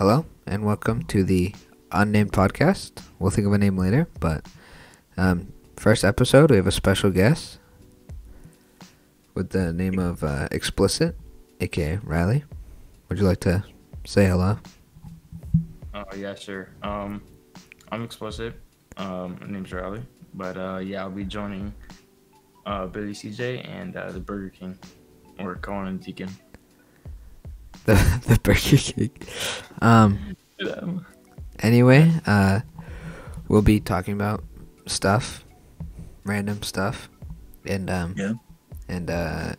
Hello, 0.00 0.24
and 0.46 0.64
welcome 0.64 1.02
to 1.08 1.22
the 1.22 1.54
unnamed 1.92 2.32
podcast. 2.32 3.02
We'll 3.18 3.30
think 3.30 3.46
of 3.46 3.52
a 3.52 3.58
name 3.58 3.76
later, 3.76 4.08
but 4.18 4.46
um, 5.18 5.52
first 5.76 6.04
episode, 6.04 6.50
we 6.50 6.56
have 6.56 6.66
a 6.66 6.72
special 6.72 7.10
guest 7.10 7.58
with 9.34 9.50
the 9.50 9.74
name 9.74 9.98
of 9.98 10.24
uh, 10.24 10.48
Xplicit, 10.52 11.16
aka 11.60 11.98
Riley. 12.02 12.44
Would 13.10 13.18
you 13.18 13.26
like 13.26 13.40
to 13.40 13.62
say 14.06 14.24
hello? 14.24 14.58
Oh 15.92 16.04
yeah, 16.16 16.34
sure. 16.34 16.70
Um, 16.82 17.22
I'm 17.92 18.08
Xplicit. 18.08 18.54
Um, 18.96 19.36
my 19.38 19.48
name's 19.48 19.70
Riley, 19.70 20.00
but 20.32 20.56
uh, 20.56 20.78
yeah, 20.78 21.02
I'll 21.02 21.10
be 21.10 21.24
joining 21.24 21.74
uh 22.64 22.86
BillyCJ 22.86 23.68
and 23.68 23.94
uh, 23.94 24.12
the 24.12 24.20
Burger 24.20 24.48
King, 24.48 24.78
or 25.38 25.56
Colin 25.56 25.88
and 25.88 26.00
Deacon. 26.00 26.30
The 27.86 27.94
the 28.26 28.38
Burger 28.42 28.76
King. 28.76 29.10
Um. 29.80 30.36
Anyway, 31.60 32.10
uh, 32.26 32.60
we'll 33.48 33.62
be 33.62 33.80
talking 33.80 34.14
about 34.14 34.42
stuff, 34.86 35.44
random 36.24 36.62
stuff, 36.62 37.08
and 37.66 37.88
um, 37.90 38.14
Yeah. 38.16 38.32
and 38.88 39.10
uh, 39.10 39.52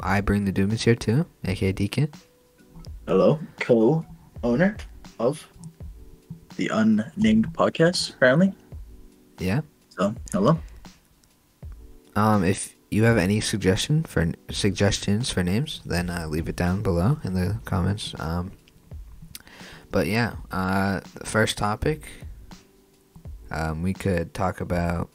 I 0.00 0.20
bring 0.20 0.44
the 0.44 0.52
Doomies 0.52 0.82
here 0.82 0.94
too, 0.94 1.26
aka 1.44 1.72
Deacon. 1.72 2.10
Hello, 3.06 3.38
co-owner 3.60 4.76
of 5.20 5.46
the 6.56 6.68
unnamed 6.68 7.52
podcast, 7.52 8.14
apparently. 8.14 8.52
Yeah. 9.38 9.60
So, 9.90 10.14
hello. 10.32 10.58
Um, 12.16 12.44
if 12.44 12.74
you 12.90 13.04
have 13.04 13.16
any 13.16 13.40
suggestion 13.40 14.04
for 14.04 14.32
suggestions 14.50 15.30
for 15.30 15.42
names, 15.42 15.80
then 15.84 16.08
uh, 16.08 16.26
leave 16.28 16.48
it 16.48 16.56
down 16.56 16.82
below 16.82 17.18
in 17.24 17.34
the 17.34 17.58
comments. 17.64 18.14
Um, 18.18 18.52
but 19.90 20.06
yeah, 20.06 20.36
uh, 20.52 21.00
the 21.14 21.26
first 21.26 21.58
topic, 21.58 22.06
um, 23.50 23.82
we 23.82 23.92
could 23.92 24.34
talk 24.34 24.60
about 24.60 25.10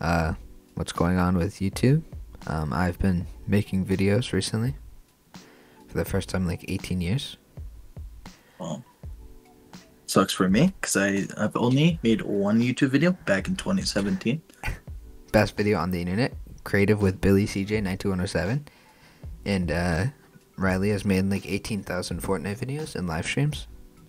uh, 0.00 0.34
what's 0.74 0.92
going 0.92 1.18
on 1.18 1.36
with 1.36 1.56
YouTube. 1.56 2.02
Um, 2.46 2.72
I've 2.72 2.98
been 2.98 3.26
making 3.46 3.84
videos 3.84 4.32
recently 4.32 4.76
for 5.88 5.98
the 5.98 6.04
first 6.04 6.28
time 6.28 6.42
in 6.42 6.48
like 6.48 6.64
18 6.68 7.00
years. 7.00 7.36
Well, 8.58 8.84
sucks 10.06 10.32
for 10.32 10.48
me 10.48 10.72
because 10.80 10.96
I 10.96 11.26
have 11.40 11.56
only 11.56 11.98
made 12.02 12.22
one 12.22 12.60
YouTube 12.60 12.90
video 12.90 13.12
back 13.12 13.48
in 13.48 13.56
2017. 13.56 14.40
Best 15.32 15.56
video 15.56 15.78
on 15.78 15.90
the 15.90 16.00
internet, 16.00 16.32
creative 16.68 17.00
with 17.00 17.18
Billy 17.18 17.46
CJ 17.46 17.82
92107, 17.82 18.66
and 19.46 19.70
uh, 19.70 20.04
Riley 20.58 20.90
has 20.90 21.02
made 21.02 21.24
like 21.30 21.46
18,000 21.46 22.20
Fortnite 22.20 22.58
videos 22.58 22.94
and 22.94 23.08
live 23.08 23.24
streams. 23.24 23.66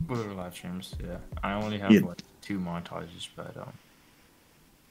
What 0.08 0.20
are 0.20 0.34
live 0.34 0.54
streams? 0.54 0.94
Yeah, 1.02 1.20
I 1.42 1.54
only 1.54 1.78
have 1.80 1.92
Yeah. 1.92 2.02
like 2.02 2.22
two 2.42 2.60
montages, 2.60 3.30
but 3.36 3.56
um. 3.56 3.72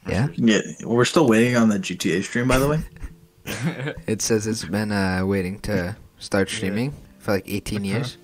Yeah? 0.08 0.28
Yeah, 0.36 0.60
we're 0.84 1.04
still 1.04 1.28
waiting 1.28 1.56
on 1.56 1.68
the 1.68 1.78
GTA 1.78 2.22
stream, 2.22 2.48
by 2.48 2.58
the 2.58 2.68
way. 2.68 2.80
It 4.06 4.22
says 4.22 4.46
it's 4.46 4.64
been 4.64 4.90
uh, 4.92 5.26
waiting 5.26 5.58
to 5.60 5.96
start 6.18 6.50
Yeah. 6.50 6.56
streaming 6.56 6.94
for 7.18 7.32
like 7.32 7.44
18 7.46 7.84
years. 7.84 8.16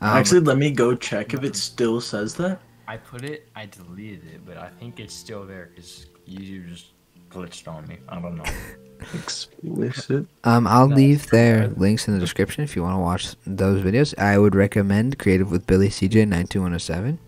Um, 0.00 0.16
Actually, 0.18 0.40
let 0.40 0.58
me 0.58 0.70
go 0.70 0.94
check 0.94 1.34
if 1.34 1.42
it 1.42 1.56
still 1.56 2.00
says 2.00 2.34
that. 2.36 2.60
I 2.86 2.98
put 2.98 3.24
it, 3.24 3.48
I 3.56 3.66
deleted 3.66 4.22
it, 4.32 4.46
but 4.46 4.56
I 4.58 4.68
think 4.78 5.00
it's 5.00 5.14
still 5.14 5.44
there 5.44 5.70
because 5.74 6.06
YouTube 6.28 6.68
just 6.68 6.92
glitched 7.30 7.68
on 7.68 7.86
me. 7.86 7.98
I 8.08 8.20
don't 8.20 8.36
know. 8.36 8.44
Xplicit. 9.00 10.26
um, 10.44 10.66
I'll 10.66 10.88
No, 10.88 10.96
leave 10.96 11.28
their 11.30 11.68
bad. 11.68 11.78
links 11.78 12.08
in 12.08 12.14
the 12.14 12.20
description 12.20 12.64
if 12.64 12.74
you 12.74 12.82
want 12.82 12.94
to 12.94 12.98
watch 12.98 13.34
those 13.46 13.82
videos. 13.82 14.18
I 14.18 14.38
would 14.38 14.54
recommend 14.54 15.18
Creative 15.18 15.50
with 15.50 15.66
Billy 15.66 15.88
CJ 15.88 16.26
92107. 16.28 17.18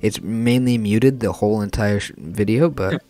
It's 0.00 0.20
mainly 0.20 0.78
muted 0.78 1.20
the 1.20 1.32
whole 1.32 1.60
entire 1.62 1.98
sh- 2.00 2.12
video, 2.16 2.68
but 2.70 3.02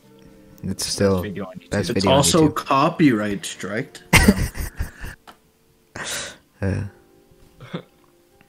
it's 0.63 0.87
still 0.87 1.21
video 1.23 1.45
on 1.47 1.55
YouTube. 1.57 1.71
best 1.71 1.91
It's 1.91 1.95
video 1.97 2.11
on 2.13 2.17
also 2.17 2.49
YouTube. 2.49 2.55
copyright 2.55 3.45
striked. 3.45 4.03
Uh, 6.63 6.85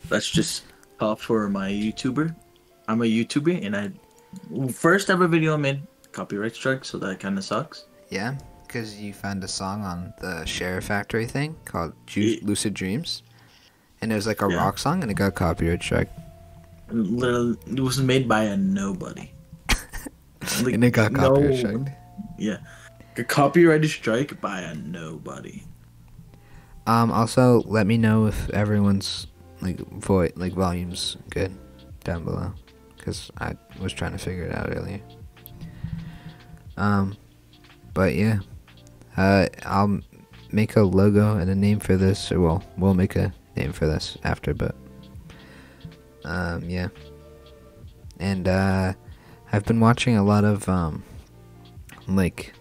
That's 0.10 0.30
just 0.30 0.64
top 1.00 1.20
for 1.20 1.50
my 1.50 1.70
YouTuber. 1.70 2.34
I'm 2.88 3.02
a 3.02 3.06
YouTuber, 3.06 3.66
and 3.66 3.76
I 3.76 3.92
first 4.72 5.10
ever 5.10 5.28
video 5.28 5.54
I 5.54 5.58
made 5.58 5.82
copyright 6.18 6.56
strike, 6.56 6.84
so 6.84 6.98
that 6.98 7.20
kind 7.20 7.38
of 7.38 7.44
sucks. 7.44 7.86
yeah, 8.10 8.36
because 8.66 9.00
you 9.00 9.14
found 9.14 9.44
a 9.44 9.48
song 9.48 9.84
on 9.84 10.12
the 10.20 10.44
Share 10.46 10.82
Factory 10.82 11.28
thing 11.28 11.56
called 11.66 11.94
Ju-. 12.08 12.40
Lucid 12.42 12.74
Dreams, 12.74 13.22
and 14.02 14.12
it 14.12 14.16
was 14.16 14.26
like 14.26 14.42
a 14.42 14.48
Yeah. 14.50 14.58
rock 14.58 14.80
song, 14.80 15.04
and 15.04 15.12
it 15.12 15.14
got 15.14 15.36
copyright 15.36 15.84
strike, 15.84 16.10
Literally, 16.90 17.58
it 17.68 17.80
was 17.82 18.00
made 18.02 18.28
by 18.28 18.44
a 18.44 18.58
nobody. 18.58 19.30
Like, 20.64 20.74
and 20.74 20.84
it 20.84 20.92
got 20.92 21.12
no- 21.12 21.34
copyright 21.36 21.60
strike. 21.60 21.88
Yeah, 22.40 22.58
a 23.18 23.24
copyrighted 23.24 23.90
strike 23.92 24.40
by 24.42 24.62
a 24.62 24.74
nobody. 24.74 25.64
Um. 26.88 27.12
Also, 27.12 27.62
let 27.68 27.86
me 27.86 27.98
know 27.98 28.26
if 28.28 28.50
everyone's 28.52 29.28
like 29.62 29.78
voice 30.00 30.32
like 30.36 30.54
volume's 30.54 31.18
good 31.30 31.52
down 32.06 32.24
below, 32.24 32.54
because 32.96 33.30
I 33.38 33.56
was 33.82 33.92
trying 33.94 34.14
to 34.14 34.18
figure 34.18 34.46
it 34.46 34.56
out 34.56 34.70
earlier. 34.76 35.02
Um, 36.78 37.18
but 37.94 38.16
yeah, 38.16 38.40
uh, 39.18 39.48
I'll 39.66 40.00
make 40.52 40.76
a 40.76 40.82
logo 40.82 41.38
and 41.38 41.50
a 41.50 41.56
name 41.56 41.80
for 41.80 41.98
this, 41.98 42.32
or 42.32 42.40
well, 42.40 42.64
we'll 42.78 42.94
make 42.94 43.16
a 43.16 43.34
name 43.56 43.74
for 43.74 43.88
this 43.88 44.18
after, 44.24 44.54
but 44.54 44.76
um, 46.24 46.70
yeah. 46.70 46.88
And 48.20 48.48
uh, 48.48 48.94
I've 49.52 49.66
been 49.66 49.80
watching 49.80 50.18
a 50.18 50.24
lot 50.24 50.44
of 50.44 50.68
um, 50.70 51.04
like 52.08 52.54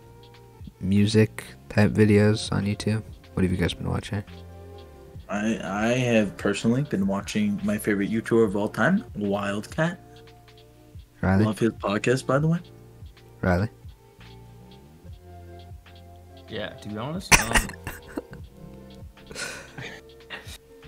music 0.80 1.44
type 1.68 1.92
videos 1.92 2.52
on 2.52 2.64
YouTube. 2.64 3.02
What 3.34 3.42
have 3.42 3.52
you 3.52 3.58
guys 3.58 3.74
been 3.74 3.90
watching? 3.90 4.22
I 5.28 5.58
I 5.62 5.88
have 5.88 6.36
personally 6.36 6.82
been 6.82 7.06
watching 7.06 7.60
my 7.64 7.76
favorite 7.76 8.10
YouTuber 8.10 8.44
of 8.44 8.56
all 8.56 8.68
time, 8.68 9.04
Wildcat. 9.16 10.00
Riley? 11.20 11.44
Love 11.44 11.58
his 11.58 11.70
podcast, 11.72 12.26
by 12.26 12.38
the 12.38 12.46
way. 12.46 12.58
Riley? 13.40 13.68
Yeah, 16.48 16.68
to 16.70 16.88
be 16.88 16.96
honest, 16.96 17.38
um, 17.40 17.68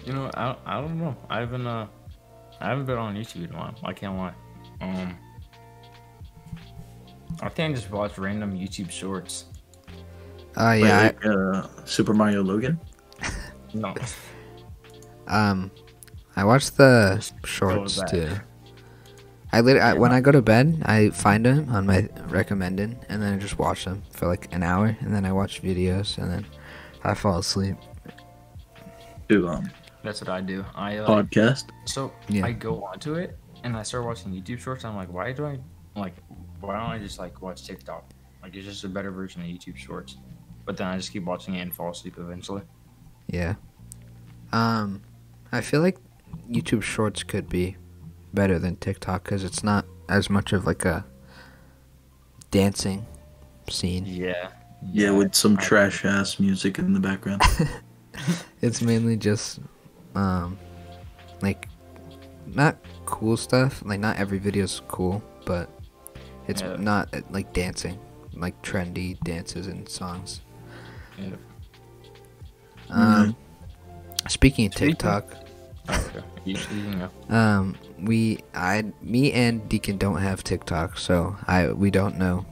you 0.05 0.13
know, 0.13 0.31
I, 0.35 0.57
I 0.65 0.81
don't 0.81 0.99
know. 0.99 1.17
I 1.29 1.41
haven't 1.41 1.67
uh, 1.67 1.87
I 2.61 2.69
haven't 2.69 2.87
been 2.87 2.99
on 2.99 3.17
YouTube 3.17 3.49
in 3.49 3.55
a 3.55 3.59
while. 3.59 3.75
I 3.85 3.93
can't 3.93 4.17
lie. 4.17 4.35
Um, 4.81 5.17
I 7.41 7.49
think 7.49 7.73
I 7.73 7.81
just 7.81 7.91
watch 7.91 8.19
random 8.19 8.53
YouTube 8.53 8.91
shorts. 8.91 9.47
Oh 10.57 10.69
Wait, 10.71 10.81
yeah, 10.81 11.03
like, 11.03 11.27
uh, 11.27 11.67
Super 11.85 12.15
Mario 12.15 12.43
Logan. 12.43 12.81
No, 13.75 13.95
I, 15.27 15.51
um, 15.51 15.71
I 16.37 16.45
watched 16.45 16.77
the 16.77 17.25
shorts 17.45 18.01
too. 18.09 18.31
I, 19.53 19.61
lit- 19.61 19.81
I 19.81 19.95
when 19.95 20.13
I 20.13 20.21
go 20.21 20.31
to 20.31 20.43
bed, 20.43 20.83
I 20.85 21.11
find 21.11 21.47
them 21.47 21.69
on 21.71 21.87
my 21.87 22.09
recommended, 22.29 22.99
and 23.09 23.23
then 23.23 23.35
I 23.35 23.39
just 23.39 23.59
watch 23.59 23.85
them 23.85 24.03
for 24.11 24.27
like 24.27 24.53
an 24.53 24.63
hour, 24.63 24.97
and 25.01 25.15
then 25.15 25.25
I 25.25 25.33
watch 25.33 25.63
videos, 25.63 26.19
and 26.19 26.31
then 26.31 26.47
I 27.03 27.15
fall 27.15 27.39
asleep. 27.39 27.77
To 29.29 29.49
um 29.49 29.71
that's 30.03 30.21
what 30.21 30.31
I 30.31 30.41
do. 30.41 30.65
I 30.75 30.99
uh, 30.99 31.07
podcast. 31.07 31.65
so 31.85 32.13
Yeah. 32.29 32.47
I 32.47 32.53
go 32.53 32.85
onto 32.85 33.15
it 33.15 33.37
and 33.65 33.77
I 33.77 33.83
start 33.83 34.05
watching 34.05 34.33
YouTube 34.33 34.59
shorts. 34.61 34.85
I'm 34.85 34.97
like, 34.97 35.13
why 35.13 35.33
do 35.33 35.45
I 35.45 35.59
like? 35.97 36.15
Why 36.61 36.75
don't 36.79 36.91
I 36.91 36.99
just 36.99 37.19
like 37.19 37.43
watch 37.43 37.65
TikTok? 37.67 38.11
Like 38.43 38.55
it's 38.55 38.65
just 38.67 38.85
a 38.85 38.89
better 38.89 39.11
version 39.11 39.43
of 39.43 39.49
YouTube 39.49 39.77
shorts. 39.77 40.17
But 40.65 40.77
then 40.77 40.87
I 40.87 40.97
just 40.97 41.13
keep 41.13 41.25
watching 41.25 41.55
it 41.55 41.61
and 41.61 41.75
fall 41.75 41.91
asleep 41.91 42.15
eventually. 42.19 42.63
Yeah. 43.27 43.55
Um, 44.53 45.03
I 45.53 45.61
feel 45.61 45.81
like 45.81 45.99
YouTube 46.51 46.83
Shorts 46.83 47.23
could 47.23 47.49
be 47.49 47.77
better 48.35 48.59
than 48.59 48.77
TikTok 48.77 49.25
because 49.25 49.45
it's 49.45 49.63
not 49.65 49.85
as 50.09 50.29
much 50.31 50.53
of 50.53 50.67
like 50.67 50.85
a 50.85 51.05
dancing 52.51 53.07
scene. 53.71 54.05
Yeah. 54.07 54.51
Yeah, 54.93 55.11
with 55.11 55.35
some 55.35 55.57
trash 55.57 56.05
ass 56.05 56.39
music 56.39 56.79
in 56.79 56.93
the 56.93 57.01
background. 57.01 57.43
It's 58.61 58.83
mainly 58.83 59.17
just, 59.17 59.61
um, 60.17 60.59
like, 61.41 61.69
not 62.47 62.77
cool 63.07 63.37
stuff. 63.37 63.81
Like, 63.85 64.01
not 64.01 64.17
every 64.17 64.39
video's 64.39 64.83
cool, 64.89 65.23
but 65.47 65.71
it's 66.49 66.63
Yeah. 66.63 66.75
not 66.77 67.15
like 67.31 67.53
dancing, 67.53 67.97
like 68.35 68.61
trendy 68.63 69.21
dances 69.21 69.69
and 69.69 69.89
songs. 69.89 70.41
Yeah. 71.17 71.37
Um, 72.91 73.37
speaking 74.29 74.67
of 74.67 74.73
Speaking- 74.75 74.89
TikTok, 74.95 75.35
Oh, 75.91 76.11
okay. 76.17 76.27
You, 76.49 76.57
you 77.29 77.35
um, 77.35 77.77
we, 78.01 78.39
I, 78.55 78.85
me 79.03 79.33
and 79.33 79.69
Deacon 79.69 79.99
don't 79.99 80.21
have 80.21 80.43
TikTok, 80.43 80.97
so 80.97 81.37
I, 81.47 81.73
we 81.73 81.91
don't 81.91 82.17
know 82.17 82.47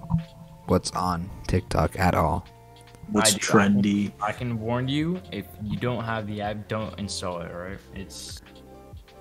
what's 0.67 0.91
on 0.91 1.31
TikTok 1.47 1.99
at 1.99 2.15
all. 2.15 2.47
What's 3.11 3.35
I 3.35 3.39
trendy? 3.39 4.13
I 4.21 4.33
can 4.33 4.61
warn 4.61 4.89
you, 4.89 5.23
if 5.33 5.47
you 5.63 5.79
don't 5.79 6.05
have 6.05 6.27
the 6.27 6.43
app, 6.43 6.69
don't 6.69 6.99
install 6.99 7.41
it. 7.41 7.53
Right? 7.53 7.79
it's 7.95 8.43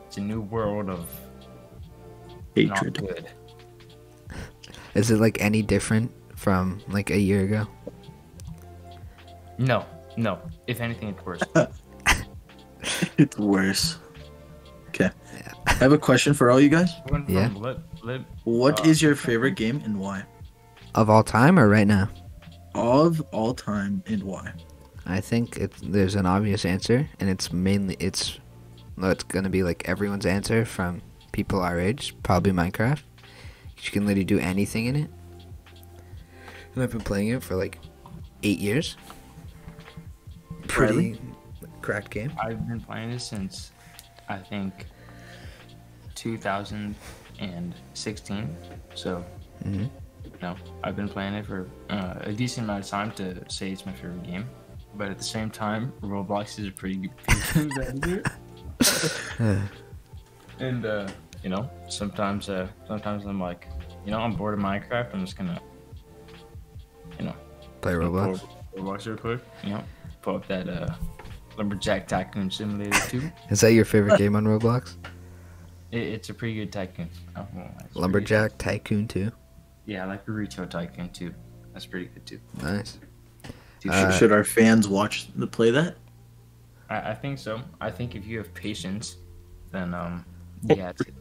it's 0.06 0.18
a 0.18 0.22
new 0.22 0.42
world 0.42 0.89
of 0.89 1.07
not 2.57 2.77
Hatred. 2.77 2.98
good. 2.98 3.30
Is 4.94 5.12
it 5.12 5.19
like 5.19 5.39
any 5.39 5.62
different 5.62 6.12
from 6.36 6.81
like 6.89 7.12
a 7.12 7.19
year 7.19 7.44
ago? 7.44 7.68
No, 9.57 9.86
no. 10.18 10.39
If 10.68 10.81
anything, 10.81 11.10
it's 11.10 11.25
worse. 11.25 11.42
It's 13.18 13.38
worse. 13.38 13.98
Okay. 15.75 15.83
I 15.83 15.83
have 15.83 15.92
a 15.94 15.98
question 15.98 16.33
for 16.33 16.50
all 16.51 16.60
you 16.60 16.69
guys. 16.69 16.94
Went 17.10 17.30
Yeah. 17.30 17.50
from 17.50 17.62
lit, 17.62 17.77
lit, 18.04 18.22
What 18.44 18.80
Uh, 18.81 18.89
is 18.89 19.01
your 19.01 19.16
favorite 19.16 19.56
game 19.56 19.81
and 19.83 20.00
why? 20.00 20.24
Of 20.94 21.10
all 21.10 21.24
time 21.24 21.60
or 21.60 21.68
right 21.68 21.88
now? 21.88 22.10
Of 22.74 23.22
all 23.31 23.54
time 23.54 24.01
and 24.07 24.24
why? 24.24 24.54
I 25.06 25.19
think 25.22 25.57
it's 25.57 25.80
there's 25.81 26.16
an 26.16 26.25
obvious 26.25 26.66
answer, 26.66 27.10
and 27.19 27.30
it's 27.30 27.51
mainly 27.54 27.95
it's 28.00 28.39
well, 28.98 29.12
it's 29.12 29.24
gonna 29.25 29.50
be 29.50 29.63
like 29.63 29.88
everyone's 29.88 30.25
answer 30.25 30.66
from 30.66 31.01
people 31.33 31.60
our 31.60 31.80
age, 31.80 32.16
probably 32.24 32.51
Minecraft. 32.54 33.01
You 33.83 33.92
can 33.92 34.06
literally 34.06 34.24
do 34.24 34.39
anything 34.39 34.86
in 34.86 34.95
it, 34.95 35.10
and 36.74 36.83
I've 36.83 36.92
been 36.92 37.01
playing 37.01 37.27
it 37.27 37.44
for 37.44 37.56
like 37.56 37.80
eight 38.44 38.60
years. 38.60 38.95
Pretty 40.68 41.19
cracked 41.81 42.10
game. 42.10 42.31
I've 42.42 42.66
been 42.68 42.80
playing 42.80 43.12
it 43.12 43.19
since 43.19 43.72
I 44.30 44.38
think 44.38 44.86
2016. 46.15 48.57
So, 48.95 49.23
hmm 49.63 49.85
you 50.41 50.41
know, 50.41 50.56
I've 50.83 50.95
been 50.95 51.09
playing 51.09 51.35
it 51.35 51.45
for 51.45 51.69
uh, 51.89 52.15
a 52.21 52.33
decent 52.33 52.65
amount 52.65 52.83
of 52.83 52.89
time 52.89 53.12
to 53.13 53.50
say 53.50 53.71
it's 53.71 53.85
my 53.85 53.94
favorite 53.94 54.23
game. 54.23 54.50
But 54.95 55.09
at 55.09 55.17
the 55.17 55.23
same 55.23 55.50
time, 55.50 55.94
Roblox 56.01 56.59
is 56.59 56.67
a 56.67 56.71
pretty 56.71 56.95
good 56.95 57.12
that. 57.71 58.31
and 60.59 60.85
uh, 60.85 61.07
you 61.44 61.50
know, 61.50 61.69
sometimes 61.89 62.50
uh, 62.50 62.67
sometimes 62.88 63.25
I'm 63.25 63.39
like, 63.39 63.67
you 64.06 64.12
know, 64.12 64.19
I'm 64.19 64.33
bored 64.33 64.53
of 64.53 64.62
Minecraft. 64.62 65.13
I'm 65.13 65.21
just 65.21 65.38
gonna, 65.38 65.59
you 67.19 67.25
know, 67.25 67.35
Play 67.81 67.94
Roblox. 67.94 68.41
Roblox 68.77 69.06
real 69.06 69.17
quick. 69.17 69.41
You 69.63 69.71
know, 69.71 69.83
pull 70.21 70.38
up 70.38 70.47
that 70.47 70.69
uh, 70.69 70.94
Lumberjack 71.57 72.07
Tycoon 72.07 72.50
Simulator 72.50 73.00
2. 73.09 73.31
Is 73.50 73.62
that 73.62 73.73
your 73.73 73.85
favorite 73.85 74.17
game 74.17 74.35
on 74.35 74.45
Roblox? 74.45 74.95
It, 75.95 76.03
it's 76.13 76.30
a 76.30 76.33
pretty 76.33 76.56
good 76.56 76.71
tycoon. 76.71 77.09
Oh, 77.36 77.47
well, 77.56 77.71
it's 77.80 77.95
Lumberjack 77.95 78.57
Tycoon 78.57 79.07
too. 79.07 79.31
Yeah, 79.86 80.03
I 80.03 80.07
like 80.07 80.25
the 80.25 80.31
retail 80.31 80.65
tycoon 80.68 81.09
too. 81.09 81.33
That's 81.74 81.86
pretty 81.86 82.07
good 82.07 82.25
too. 82.25 82.39
Nice. 82.62 82.97
Dude, 83.80 83.92
Uh, 83.92 84.12
should 84.12 84.31
our 84.31 84.44
fans 84.44 84.88
watch 84.88 85.27
the 85.36 85.47
play 85.47 85.71
that? 85.71 85.95
I, 86.89 87.12
I 87.12 87.13
think 87.15 87.38
so. 87.39 87.62
I 87.81 87.92
think 87.92 88.15
if 88.15 88.25
you 88.25 88.38
have 88.39 88.53
patience, 88.53 89.18
then 89.71 89.94
um, 89.94 90.25
yeah. 90.63 90.89
it's- 90.92 91.13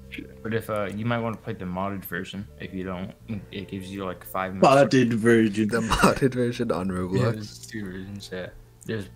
But 0.42 0.54
if 0.54 0.70
uh, 0.70 0.88
you 0.94 1.04
might 1.04 1.18
want 1.18 1.36
to 1.36 1.42
play 1.42 1.54
the 1.54 1.64
modded 1.64 2.04
version. 2.04 2.46
If 2.60 2.72
you 2.72 2.84
don't, 2.84 3.12
it 3.50 3.68
gives 3.68 3.88
you 3.90 4.04
like 4.04 4.24
five 4.24 4.54
minutes. 4.54 4.68
Modded 4.68 5.12
version. 5.14 5.68
The 5.68 5.80
modded 5.80 6.34
version 6.34 6.70
on 6.70 6.88
Roblox. 6.88 7.16
Yeah, 7.20 7.30
there's 7.32 7.58
two 7.66 7.84
versions. 7.84 8.30
Yeah, 8.32 8.46
there's 8.86 9.08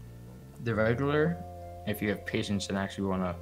the 0.64 0.74
regular. 0.74 1.36
If 1.86 2.02
you 2.02 2.08
have 2.10 2.26
patience 2.26 2.68
and 2.68 2.76
actually 2.76 3.06
want 3.06 3.22
to 3.22 3.34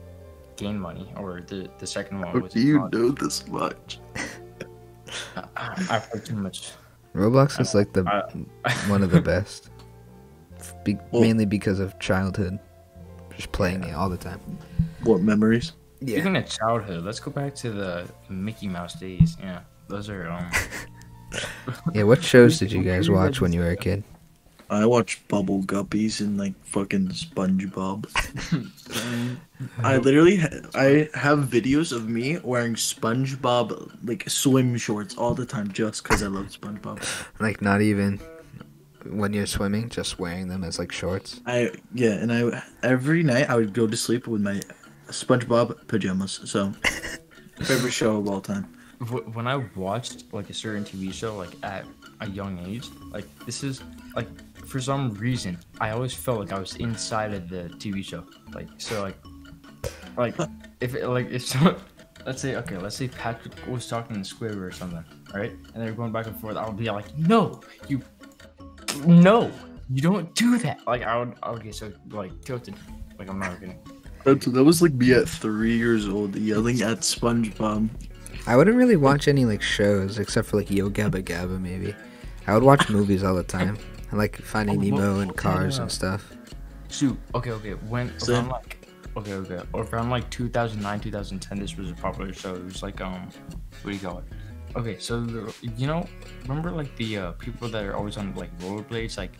gain 0.56 0.78
money, 0.78 1.12
or 1.16 1.40
the 1.46 1.68
the 1.78 1.86
second 1.86 2.20
one. 2.20 2.28
How 2.28 2.38
which 2.40 2.52
do 2.52 2.60
you 2.60 2.78
mod- 2.80 2.92
know 2.92 3.10
this 3.10 3.46
much? 3.48 3.98
I, 5.36 5.44
I, 5.56 5.86
I've 5.90 6.04
heard 6.06 6.24
too 6.24 6.36
much. 6.36 6.72
Roblox 7.14 7.60
is 7.60 7.74
like 7.74 7.92
the 7.92 8.04
I- 8.64 8.72
one 8.88 9.02
of 9.02 9.10
the 9.10 9.20
best. 9.32 9.70
Be- 10.84 10.98
Well- 11.12 11.22
mainly 11.22 11.46
because 11.46 11.80
of 11.80 11.98
childhood. 11.98 12.58
Just 13.36 13.52
playing 13.52 13.84
it 13.84 13.94
all 13.94 14.08
the 14.08 14.16
time. 14.16 14.40
What 15.04 15.20
memories? 15.20 15.72
Yeah. 16.00 16.16
Speaking 16.16 16.36
of 16.36 16.46
childhood, 16.46 17.04
let's 17.04 17.20
go 17.20 17.30
back 17.30 17.54
to 17.56 17.70
the 17.70 18.08
Mickey 18.30 18.66
Mouse 18.68 18.94
days. 18.94 19.36
Yeah, 19.40 19.60
those 19.88 20.08
are 20.10 20.28
um. 20.30 20.50
Yeah, 21.92 22.04
what 22.04 22.22
shows 22.22 22.58
did 22.58 22.70
you 22.72 22.82
guys 22.82 23.10
watch 23.10 23.40
when 23.40 23.52
you 23.52 23.60
were 23.60 23.70
a 23.70 23.76
kid? 23.76 24.04
I 24.68 24.84
watch 24.84 25.26
Bubble 25.28 25.62
Guppies 25.62 26.20
and 26.20 26.36
like 26.36 26.54
fucking 26.64 27.08
SpongeBob. 27.08 28.06
I 29.82 29.96
literally, 29.98 30.36
ha- 30.36 30.68
I 30.74 31.08
have 31.14 31.40
videos 31.40 31.92
of 31.92 32.08
me 32.08 32.38
wearing 32.38 32.74
SpongeBob 32.74 33.98
like 34.04 34.28
swim 34.28 34.76
shorts 34.76 35.16
all 35.16 35.34
the 35.34 35.46
time 35.46 35.70
just 35.72 36.02
because 36.02 36.22
I 36.22 36.26
love 36.26 36.46
SpongeBob. 36.46 37.02
Like 37.38 37.62
not 37.62 37.80
even 37.80 38.20
when 39.10 39.32
you're 39.32 39.46
swimming, 39.46 39.88
just 39.88 40.18
wearing 40.18 40.48
them 40.48 40.64
as 40.64 40.78
like 40.78 40.90
shorts. 40.90 41.40
I 41.46 41.70
yeah, 41.94 42.12
and 42.12 42.32
I 42.32 42.62
every 42.82 43.22
night 43.22 43.48
I 43.48 43.56
would 43.56 43.72
go 43.72 43.86
to 43.86 43.96
sleep 43.96 44.26
with 44.26 44.40
my 44.40 44.60
SpongeBob 45.08 45.86
pajamas. 45.86 46.40
So 46.44 46.72
favorite 47.62 47.92
show 47.92 48.16
of 48.16 48.28
all 48.28 48.40
time. 48.40 48.64
When 49.32 49.46
I 49.46 49.56
watched 49.76 50.32
like 50.32 50.50
a 50.50 50.54
certain 50.54 50.84
TV 50.84 51.12
show 51.12 51.36
like 51.36 51.54
at 51.62 51.84
a 52.20 52.28
young 52.28 52.58
age, 52.66 52.88
like 53.12 53.26
this 53.44 53.62
is 53.62 53.82
like 54.14 54.26
for 54.66 54.80
some 54.80 55.14
reason 55.14 55.58
I 55.80 55.90
always 55.90 56.14
felt 56.14 56.40
like 56.40 56.52
I 56.52 56.58
was 56.58 56.76
inside 56.76 57.32
of 57.32 57.48
the 57.48 57.64
TV 57.78 58.04
show. 58.04 58.24
Like 58.54 58.68
so 58.78 59.02
like 59.02 59.16
like 60.16 60.34
if 60.80 60.94
it, 60.94 61.06
like 61.08 61.30
if 61.30 61.46
someone 61.46 61.76
let's 62.26 62.42
say 62.42 62.56
okay 62.56 62.76
let's 62.76 62.96
say 62.96 63.08
Patrick 63.08 63.54
was 63.66 63.86
talking 63.88 64.22
to 64.22 64.34
Squidward 64.34 64.62
or 64.62 64.72
something, 64.72 65.04
right? 65.34 65.52
And 65.52 65.82
they're 65.82 65.92
going 65.92 66.12
back 66.12 66.26
and 66.26 66.38
forth. 66.40 66.56
I 66.56 66.66
would 66.66 66.76
be 66.76 66.90
like, 66.90 67.16
no, 67.16 67.60
you, 67.88 68.02
no, 69.06 69.50
you 69.90 70.02
don't 70.02 70.34
do 70.34 70.58
that. 70.58 70.80
Like 70.86 71.02
I 71.02 71.18
would 71.18 71.34
I 71.42 71.50
would 71.50 71.62
get 71.62 71.74
so 71.74 71.92
like 72.10 72.32
tilted. 72.44 72.74
Like 73.18 73.30
I'm 73.30 73.38
not 73.38 73.58
kidding. 73.60 73.78
That, 74.24 74.40
that 74.40 74.64
was 74.64 74.82
like 74.82 74.92
me 74.92 75.12
at 75.12 75.28
three 75.28 75.76
years 75.76 76.08
old 76.08 76.34
yelling 76.34 76.82
at 76.82 76.98
SpongeBob. 76.98 77.88
I 78.48 78.56
wouldn't 78.56 78.76
really 78.76 78.96
watch 78.96 79.28
any 79.28 79.44
like 79.44 79.62
shows 79.62 80.18
except 80.18 80.48
for 80.48 80.56
like 80.56 80.70
Yo 80.70 80.90
Gabba 80.90 81.22
Gabba 81.22 81.60
maybe. 81.60 81.94
I 82.46 82.54
would 82.54 82.62
watch 82.62 82.88
movies 82.88 83.22
all 83.22 83.34
the 83.34 83.42
time. 83.42 83.78
I 84.12 84.16
like 84.16 84.36
Finding 84.36 84.78
Oh, 84.78 84.80
Nemo 84.82 85.14
what- 85.14 85.22
and 85.22 85.36
Cars 85.36 85.78
and 85.78 85.90
stuff. 85.90 86.32
Shoot. 86.88 87.18
Okay, 87.34 87.50
okay. 87.50 87.72
When 87.72 88.16
Same. 88.20 88.36
around 88.36 88.48
like 88.50 88.88
okay, 89.16 89.32
okay, 89.34 89.60
or 89.72 89.84
around 89.84 90.10
like 90.10 90.28
2009, 90.30 91.00
2010, 91.00 91.58
this 91.58 91.76
was 91.76 91.90
a 91.90 91.94
popular 91.94 92.32
show. 92.32 92.54
It 92.54 92.64
was 92.64 92.82
like 92.82 93.00
um, 93.00 93.28
what 93.82 93.90
do 93.90 93.96
you 93.96 93.98
call 93.98 94.18
it? 94.18 94.24
Okay, 94.76 94.98
so 94.98 95.20
the, 95.20 95.52
you 95.76 95.86
know, 95.86 96.06
remember 96.46 96.70
like 96.70 96.94
the 96.96 97.18
uh, 97.18 97.32
people 97.32 97.68
that 97.70 97.82
are 97.84 97.96
always 97.96 98.16
on 98.16 98.34
like 98.34 98.56
rollerblades, 98.60 99.16
like 99.18 99.32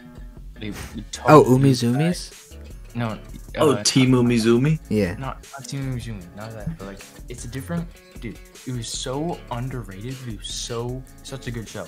they. 0.59 0.71
would 0.95 1.13
talk 1.13 1.27
Oh, 1.29 1.45
through 1.45 1.53
Umi 1.59 1.69
the 1.73 1.75
Zoomies? 1.87 2.57
No. 2.95 3.09
Uh, 3.09 3.19
Oh, 3.59 3.83
Team 3.85 4.13
Umizoomi. 4.13 4.79
Yeah. 4.89 5.15
Not 5.15 5.47
not 5.53 5.69
Team 5.69 5.93
Umizoomi, 5.95 6.25
not 6.37 6.51
that, 6.53 6.77
but 6.79 6.87
like 6.89 7.01
it's 7.29 7.45
a 7.45 7.49
different 7.49 7.87
dude. 8.21 8.39
It 8.67 8.73
was 8.73 8.89
so 8.89 9.39
underrated. 9.51 10.17
It 10.27 10.39
was 10.39 10.49
so 10.49 11.03
such 11.23 11.47
a 11.47 11.51
good 11.51 11.69
show. 11.69 11.87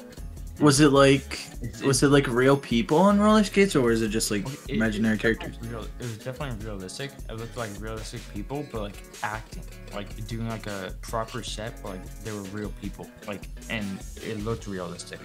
Was 0.61 0.81
it 0.81 0.91
like 0.93 1.39
It's- 1.63 1.83
was 1.83 2.03
it 2.03 2.09
like 2.09 2.27
real 2.27 2.57
people 2.57 2.99
on 2.99 3.21
roller 3.21 3.45
skates 3.45 3.77
or 3.77 3.83
was 3.83 4.03
it 4.03 4.09
just 4.09 4.31
like 4.31 4.45
it- 4.47 4.71
imaginary 4.71 5.15
it 5.15 5.21
characters? 5.21 5.57
Real, 5.63 5.83
it 5.83 5.89
was 6.01 6.19
definitely 6.19 6.65
realistic. 6.67 7.13
It 7.29 7.35
looked 7.37 7.57
like 7.57 7.71
realistic 7.81 8.21
people, 8.35 8.67
but 8.73 8.83
like 8.83 8.97
acting, 9.23 9.63
like 9.95 10.27
doing 10.27 10.49
like 10.49 10.67
a 10.67 10.95
proper 11.01 11.43
set, 11.45 11.81
but 11.83 11.91
like 11.91 12.21
they 12.25 12.33
were 12.33 12.43
real 12.59 12.73
people, 12.81 13.07
like 13.29 13.43
and 13.71 13.87
it 14.17 14.45
looked 14.45 14.67
realistic. 14.67 15.21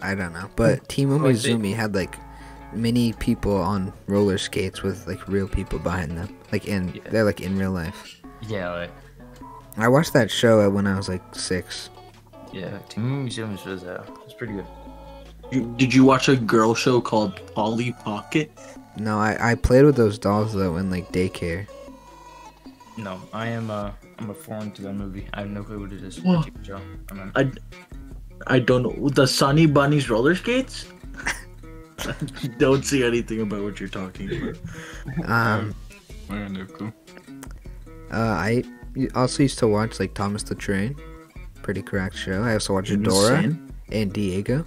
I 0.00 0.14
don't 0.14 0.32
know. 0.32 0.48
But 0.56 0.88
Team 0.88 1.10
Like, 1.10 1.20
they- 1.72 1.76
had 1.76 1.94
like 1.94 2.16
many 2.72 3.12
people 3.14 3.56
on 3.56 3.92
roller 4.06 4.38
skates 4.38 4.82
with 4.82 5.06
like 5.06 5.26
real 5.28 5.48
people 5.48 5.78
behind 5.78 6.16
them. 6.16 6.34
Like 6.52 6.66
in 6.66 6.94
Yeah. 6.94 7.10
they're 7.10 7.24
like 7.24 7.40
in 7.42 7.58
real 7.58 7.72
life. 7.72 8.20
Yeah, 8.46 8.70
like 8.72 8.90
I 9.76 9.88
watched 9.88 10.12
that 10.14 10.30
show 10.30 10.68
when 10.70 10.86
I 10.86 10.96
was 10.96 11.08
like 11.10 11.22
six. 11.34 11.90
yeah, 12.52 12.78
Team 12.88 13.26
Umizoomi 13.28 13.62
was 13.66 13.84
uh, 13.84 14.02
was 14.24 14.32
pretty 14.34 14.54
good. 14.54 14.66
You- 15.50 15.72
Did 15.76 15.94
you 15.94 16.04
watch 16.04 16.28
a 16.28 16.36
girl 16.36 16.74
show 16.74 17.00
called 17.00 17.40
Polly 17.54 17.92
Pocket? 18.04 18.50
No, 18.96 19.18
I, 19.18 19.52
I 19.52 19.54
played 19.54 19.84
with 19.84 19.96
those 19.96 20.18
dolls 20.18 20.52
though 20.52 20.76
in 20.76 20.90
like 20.90 21.10
daycare. 21.12 21.66
No, 22.96 23.20
I 23.32 23.46
am 23.48 23.70
uh 23.70 23.92
I'm 24.18 24.30
a 24.30 24.34
foreign 24.34 24.72
to 24.72 24.82
that 24.82 24.94
movie. 24.94 25.26
I 25.34 25.40
have 25.40 25.50
no 25.50 25.62
clue 25.62 25.80
what 25.80 25.92
it 25.92 26.02
is. 26.02 26.20
Whoa. 26.20 26.42
TV. 26.42 27.30
I 27.36 27.40
I, 27.42 27.50
I 28.56 28.58
don't 28.58 28.82
know. 28.82 29.08
The 29.10 29.26
Sunny 29.26 29.66
Bunny's 29.66 30.10
roller 30.10 30.34
skates? 30.34 30.86
don't 32.58 32.84
see 32.84 33.04
anything 33.04 33.40
about 33.40 33.62
what 33.62 33.78
you're 33.80 33.88
talking 33.88 34.30
about. 34.42 34.56
Um, 35.24 35.74
I 36.30 36.34
have 36.36 36.50
no 36.52 36.64
clue. 36.66 36.92
uh, 38.12 38.16
I 38.16 38.62
also 39.14 39.42
used 39.44 39.58
to 39.60 39.68
watch 39.68 39.98
like 40.00 40.12
Thomas 40.14 40.42
the 40.42 40.54
Train, 40.54 40.96
pretty 41.62 41.80
correct 41.82 42.16
show. 42.16 42.42
I 42.42 42.52
also 42.54 42.74
watched 42.74 43.00
Dora 43.02 43.56
and 43.90 44.12
Diego. 44.12 44.64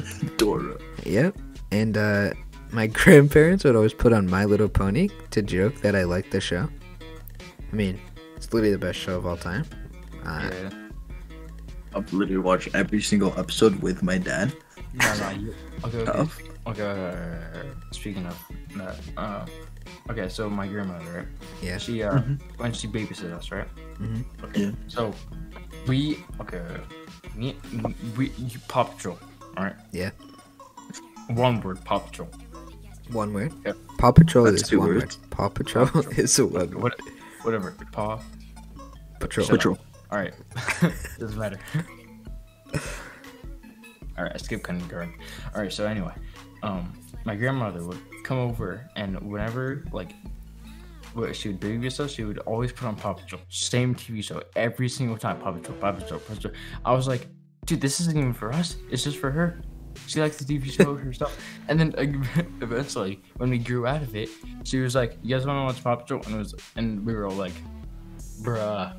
Dora. 0.36 0.76
Yep. 1.04 1.36
And 1.70 1.96
uh, 1.96 2.32
my 2.70 2.86
grandparents 3.00 3.64
would 3.64 3.76
always 3.76 3.94
put 3.94 4.12
on 4.12 4.28
My 4.28 4.44
Little 4.44 4.68
Pony 4.68 5.08
to 5.30 5.42
joke 5.42 5.76
that 5.82 5.94
I 5.96 6.04
liked 6.04 6.30
the 6.30 6.40
show. 6.40 6.68
I 7.72 7.74
mean, 7.74 7.98
it's 8.36 8.52
literally 8.52 8.72
the 8.72 8.78
best 8.78 8.98
show 8.98 9.16
of 9.16 9.26
all 9.26 9.36
time. 9.36 9.64
Uh, 10.24 10.50
Yeah. 10.52 10.70
I've 11.94 12.10
literally 12.12 12.38
watched 12.40 12.68
every 12.74 13.02
single 13.02 13.34
episode 13.38 13.80
with 13.82 14.02
my 14.02 14.16
dad. 14.16 14.52
No, 14.94 15.14
no. 15.18 15.30
You, 15.30 15.54
okay, 15.84 15.98
okay. 15.98 16.10
Of. 16.18 16.38
Okay, 16.66 16.82
uh, 16.82 17.64
speaking 17.90 18.24
of 18.26 18.38
that, 18.76 18.96
uh, 19.18 19.44
okay, 20.08 20.28
so 20.28 20.48
my 20.48 20.66
grandmother, 20.68 21.12
right? 21.12 21.26
Yeah. 21.60 21.76
She 21.78 22.02
uh 22.02 22.14
Mhm. 22.20 22.40
when 22.56 22.72
she 22.72 22.86
babysits 22.88 23.32
us, 23.36 23.50
right? 23.50 23.68
Mhm. 24.00 24.24
Okay. 24.44 24.60
Yeah. 24.62 24.70
So 24.88 25.12
we 25.86 26.22
okay, 26.40 26.62
me 27.34 27.56
we 28.16 28.30
you, 28.38 28.58
Paw 28.68 28.84
Patrol, 28.84 29.18
all 29.18 29.31
right? 29.56 29.76
Yeah. 29.92 30.10
One 31.28 31.60
word, 31.60 31.84
Paw 31.84 31.98
Patrol. 32.00 32.28
One 33.10 33.32
word. 33.32 33.52
Yep. 33.64 33.76
Paw 33.98 34.12
Patrol 34.12 34.44
That's 34.46 34.62
is 34.62 34.72
one 34.76 34.88
words. 34.88 35.18
word. 35.18 35.30
Paw 35.30 35.48
Patrol 35.48 35.88
is 36.18 36.38
a 36.38 36.46
one 36.46 36.70
word. 36.70 36.74
What, 36.74 37.00
whatever, 37.42 37.74
Paw 37.92 38.20
Patrol. 39.20 39.46
Shut 39.46 39.54
up. 39.54 39.58
Patrol. 39.58 39.78
All 40.10 40.18
right, 40.18 40.34
doesn't 41.18 41.38
matter. 41.38 41.58
All 44.18 44.24
right, 44.24 44.32
I 44.34 44.36
skipped 44.36 44.66
kindergarten. 44.66 45.14
All 45.54 45.62
right, 45.62 45.72
so 45.72 45.86
anyway, 45.86 46.12
um, 46.62 46.92
my 47.24 47.34
grandmother 47.34 47.82
would 47.84 47.98
come 48.24 48.38
over, 48.38 48.90
and 48.96 49.18
whenever 49.30 49.84
like, 49.92 50.12
what 51.14 51.34
she 51.34 51.48
would 51.48 51.60
babysit 51.60 52.00
us, 52.00 52.12
she 52.12 52.24
would 52.24 52.38
always 52.40 52.72
put 52.72 52.86
on 52.86 52.96
Paw 52.96 53.14
Patrol, 53.14 53.40
same 53.48 53.94
TV 53.94 54.22
show 54.22 54.42
every 54.54 54.88
single 54.88 55.16
time. 55.16 55.38
Paw 55.40 55.52
Patrol, 55.52 55.78
Paw 55.78 55.92
Patrol, 55.92 56.20
Paw 56.20 56.34
Patrol. 56.34 56.54
I 56.84 56.92
was 56.92 57.08
like, 57.08 57.28
dude, 57.66 57.80
this 57.80 58.00
isn't 58.00 58.16
even 58.16 58.32
for 58.32 58.52
us. 58.52 58.76
It's 58.90 59.04
just 59.04 59.18
for 59.18 59.30
her. 59.30 59.60
She 60.06 60.20
likes 60.20 60.36
the 60.36 60.44
TV 60.44 60.70
show 60.70 60.94
herself. 60.96 61.38
And 61.68 61.78
then 61.78 61.94
uh, 61.96 62.42
eventually, 62.60 63.22
when 63.36 63.50
we 63.50 63.58
grew 63.58 63.86
out 63.86 64.02
of 64.02 64.16
it, 64.16 64.28
she 64.64 64.80
was 64.80 64.94
like, 64.94 65.18
"You 65.22 65.36
guys 65.36 65.46
want 65.46 65.58
to 65.58 65.64
watch 65.74 65.84
Paw 65.84 65.96
Patrol?" 65.96 66.22
And 66.26 66.34
it 66.34 66.38
was, 66.38 66.54
and 66.76 67.04
we 67.04 67.14
were 67.14 67.26
all 67.26 67.34
like, 67.34 67.52
"Bruh." 68.42 68.94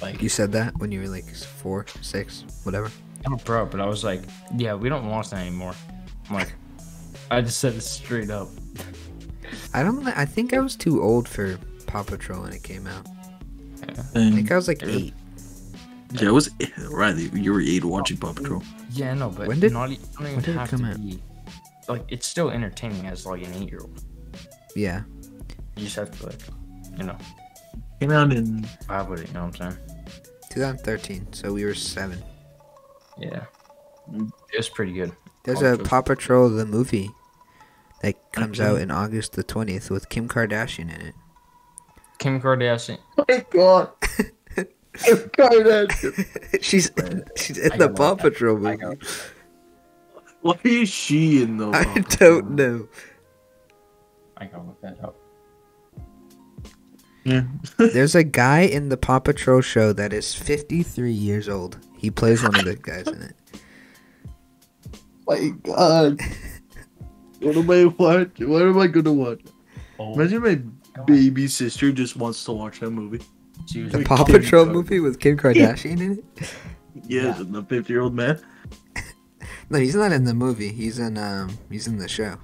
Like, 0.00 0.22
You 0.22 0.28
said 0.30 0.52
that 0.52 0.76
when 0.78 0.90
you 0.90 1.00
were 1.00 1.08
like 1.08 1.26
four, 1.28 1.86
six, 2.00 2.44
whatever. 2.64 2.90
I'm 3.26 3.34
a 3.34 3.36
bro, 3.36 3.66
but 3.66 3.80
I 3.80 3.86
was 3.86 4.02
like, 4.02 4.22
yeah, 4.56 4.74
we 4.74 4.88
don't 4.88 5.06
watch 5.08 5.30
that 5.30 5.40
anymore. 5.40 5.74
I'm 6.28 6.34
like, 6.34 6.54
I 7.30 7.40
just 7.42 7.58
said 7.58 7.74
it 7.74 7.82
straight 7.82 8.30
up. 8.30 8.48
I 9.74 9.82
don't. 9.82 10.06
I 10.08 10.24
think 10.24 10.54
I 10.54 10.60
was 10.60 10.76
too 10.76 11.02
old 11.02 11.28
for 11.28 11.58
Paw 11.86 12.02
Patrol 12.02 12.42
when 12.42 12.52
it 12.52 12.62
came 12.62 12.86
out. 12.86 13.06
Yeah. 13.80 14.00
I 14.14 14.30
think 14.30 14.50
I 14.50 14.56
was 14.56 14.66
like 14.66 14.82
eight. 14.82 15.14
Yeah, 16.12 16.28
it 16.28 16.32
was 16.32 16.50
Riley. 16.90 17.30
You 17.34 17.52
were 17.52 17.60
eight 17.60 17.84
watching 17.84 18.18
oh, 18.22 18.26
Paw 18.26 18.32
Patrol. 18.34 18.62
Yeah, 18.92 19.14
no, 19.14 19.30
but 19.30 19.48
When 19.48 19.60
did- 19.60 19.72
not, 19.72 19.88
don't 19.88 19.92
even 19.92 20.24
when 20.34 20.34
did 20.40 20.48
it 20.50 20.58
have 20.58 20.70
come 20.70 20.80
to 20.80 20.86
out? 20.90 20.96
be. 20.96 21.22
Like, 21.88 22.04
it's 22.08 22.26
still 22.26 22.50
entertaining 22.50 23.06
as 23.06 23.26
like 23.26 23.44
an 23.44 23.52
eight-year-old. 23.54 24.02
Yeah. 24.76 25.02
You 25.76 25.84
just 25.84 25.96
have 25.96 26.16
to 26.20 26.26
like, 26.26 26.40
you 26.96 27.04
know, 27.04 27.16
Came 28.00 28.10
out 28.10 28.32
in 28.32 28.62
vibe 28.88 29.08
with 29.08 29.20
it. 29.22 29.28
You 29.28 29.34
know 29.34 29.44
what 29.46 29.60
I'm 29.60 29.72
saying? 29.72 29.84
2013. 30.50 31.32
So 31.32 31.52
we 31.52 31.64
were 31.64 31.74
seven. 31.74 32.22
Yeah, 33.18 33.44
it 34.12 34.56
was 34.56 34.68
pretty 34.68 34.92
good. 34.92 35.12
There's 35.44 35.60
Paw 35.60 35.66
a 35.66 35.70
Patrol. 35.76 35.88
Paw 35.88 36.02
Patrol 36.02 36.48
the 36.48 36.66
movie 36.66 37.10
that 38.02 38.32
comes 38.32 38.58
Okay. 38.60 38.68
out 38.68 38.80
in 38.80 38.90
August 38.90 39.32
the 39.34 39.44
20th 39.44 39.90
with 39.90 40.08
Kim 40.08 40.28
Kardashian 40.28 40.92
in 40.94 41.00
it. 41.00 41.14
Kim 42.18 42.40
Kardashian. 42.40 42.98
Oh 43.18 43.24
my 43.28 43.44
god. 43.50 43.90
Kim 44.94 45.16
Kardashian. 45.18 46.62
she's 46.62 46.90
she's 47.36 47.58
in 47.58 47.72
I 47.72 47.76
the 47.76 47.88
gotta 47.88 47.94
Paw 47.94 48.14
Patrol 48.14 48.58
movie. 48.58 48.76
gotta- 48.76 48.98
Why 50.42 50.58
is 50.64 50.88
she 50.88 51.42
in 51.42 51.56
the 51.56 51.70
I 51.70 51.84
Paw 51.84 52.00
don't 52.18 52.50
know. 52.52 52.88
I 54.36 54.46
gotta 54.46 54.64
look 54.64 54.80
that 54.82 54.98
up. 55.02 55.16
Yeah. 57.24 57.44
There's 57.78 58.14
a 58.16 58.24
guy 58.24 58.60
in 58.62 58.88
the 58.88 58.96
Paw 58.96 59.20
Patrol 59.20 59.60
show 59.60 59.92
that 59.92 60.12
is 60.12 60.34
53 60.34 61.12
years 61.12 61.48
old. 61.48 61.78
He 61.96 62.10
plays 62.10 62.42
one 62.42 62.56
of 62.58 62.64
the 62.64 62.74
guys 62.74 63.06
in 63.06 63.22
it. 63.22 63.36
my 65.26 65.48
god. 65.62 66.20
What 67.40 67.56
am 67.56 67.70
I 67.70 67.84
watch? 67.86 68.40
What 68.40 68.62
am 68.62 68.78
I 68.78 68.86
gonna 68.88 69.12
watch? 69.12 69.40
Oh, 69.98 70.14
Imagine 70.14 70.42
my 70.42 70.54
God. 70.96 71.06
baby 71.06 71.46
sister 71.46 71.92
just 71.92 72.16
wants 72.16 72.44
to 72.44 72.52
watch 72.52 72.80
that 72.80 72.90
movie. 72.90 73.20
She 73.66 73.82
was 73.82 73.92
The 73.92 73.98
Like 73.98 74.06
Paw 74.06 74.24
Patrol 74.24 74.64
Kar- 74.64 74.72
movie 74.74 75.00
with 75.00 75.18
Kim 75.20 75.36
Kardashian 75.42 76.00
in 76.00 76.12
it? 76.18 76.24
Yes, 77.06 77.38
Yeah. 77.38 77.44
the 77.46 77.62
fifty-year-old 77.62 78.14
man. 78.14 78.40
No, 79.70 79.78
he's 79.78 79.94
not 79.94 80.12
in 80.12 80.24
the 80.24 80.34
movie. 80.34 80.68
He's 80.70 80.98
in 80.98 81.16
um 81.16 81.56
he's 81.70 81.86
in 81.86 81.96
the 81.96 82.08
show. 82.08 82.36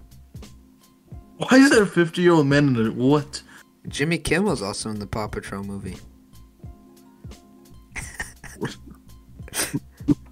Why 1.36 1.58
is 1.58 1.68
there 1.70 1.82
a 1.82 1.86
fifty-year-old 1.86 2.46
man 2.46 2.68
in 2.68 2.86
it? 2.86 2.94
What? 2.94 3.42
Jimmy 3.88 4.16
Kimmel's 4.18 4.62
also 4.62 4.88
in 4.90 4.98
the 4.98 5.06
Paw 5.06 5.26
Patrol 5.28 5.62
movie. 5.62 5.96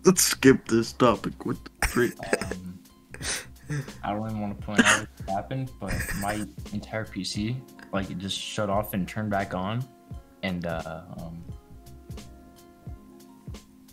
Let's 0.04 0.22
skip 0.22 0.66
this 0.68 0.92
topic. 0.92 1.44
What 1.44 1.56
the 1.80 1.86
frick? 1.88 2.12
Um, 2.52 2.78
I 4.04 4.12
don't 4.12 4.24
even 4.30 4.40
want 4.40 4.58
to 4.58 4.64
point 4.66 4.84
out 4.84 5.06
what 5.24 5.28
happened, 5.34 5.70
but 5.80 5.92
my 6.20 6.34
entire 6.72 7.04
PC, 7.04 7.56
like, 7.92 8.10
it 8.10 8.18
just 8.18 8.38
shut 8.38 8.70
off 8.70 8.94
and 8.94 9.06
turned 9.08 9.30
back 9.30 9.52
on, 9.54 9.84
and 10.46 10.64
uh, 10.64 11.02
um, 11.18 11.44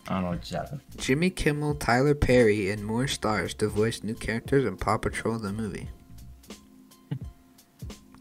I 0.08 0.14
don't 0.14 0.24
know 0.24 0.30
what 0.30 0.42
just 0.42 0.54
happened. 0.54 0.82
Jimmy 0.98 1.30
Kimmel, 1.30 1.76
Tyler 1.76 2.14
Perry, 2.14 2.70
and 2.70 2.86
more 2.86 3.08
stars 3.08 3.54
to 3.56 3.68
voice 3.68 4.04
new 4.04 4.14
characters 4.14 4.66
in 4.66 4.78
Paw 4.78 4.98
Patrol 4.98 5.40
the 5.40 5.52
movie. 5.52 5.90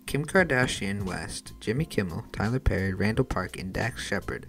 Kim 0.07 0.25
Kardashian, 0.25 1.03
West, 1.03 1.53
Jimmy 1.61 1.85
Kimmel, 1.85 2.25
Tyler 2.33 2.61
Perry, 2.61 2.95
Randall 2.95 3.25
Park, 3.25 3.59
and 3.59 3.73
Dax 3.73 4.03
Shepard 4.03 4.47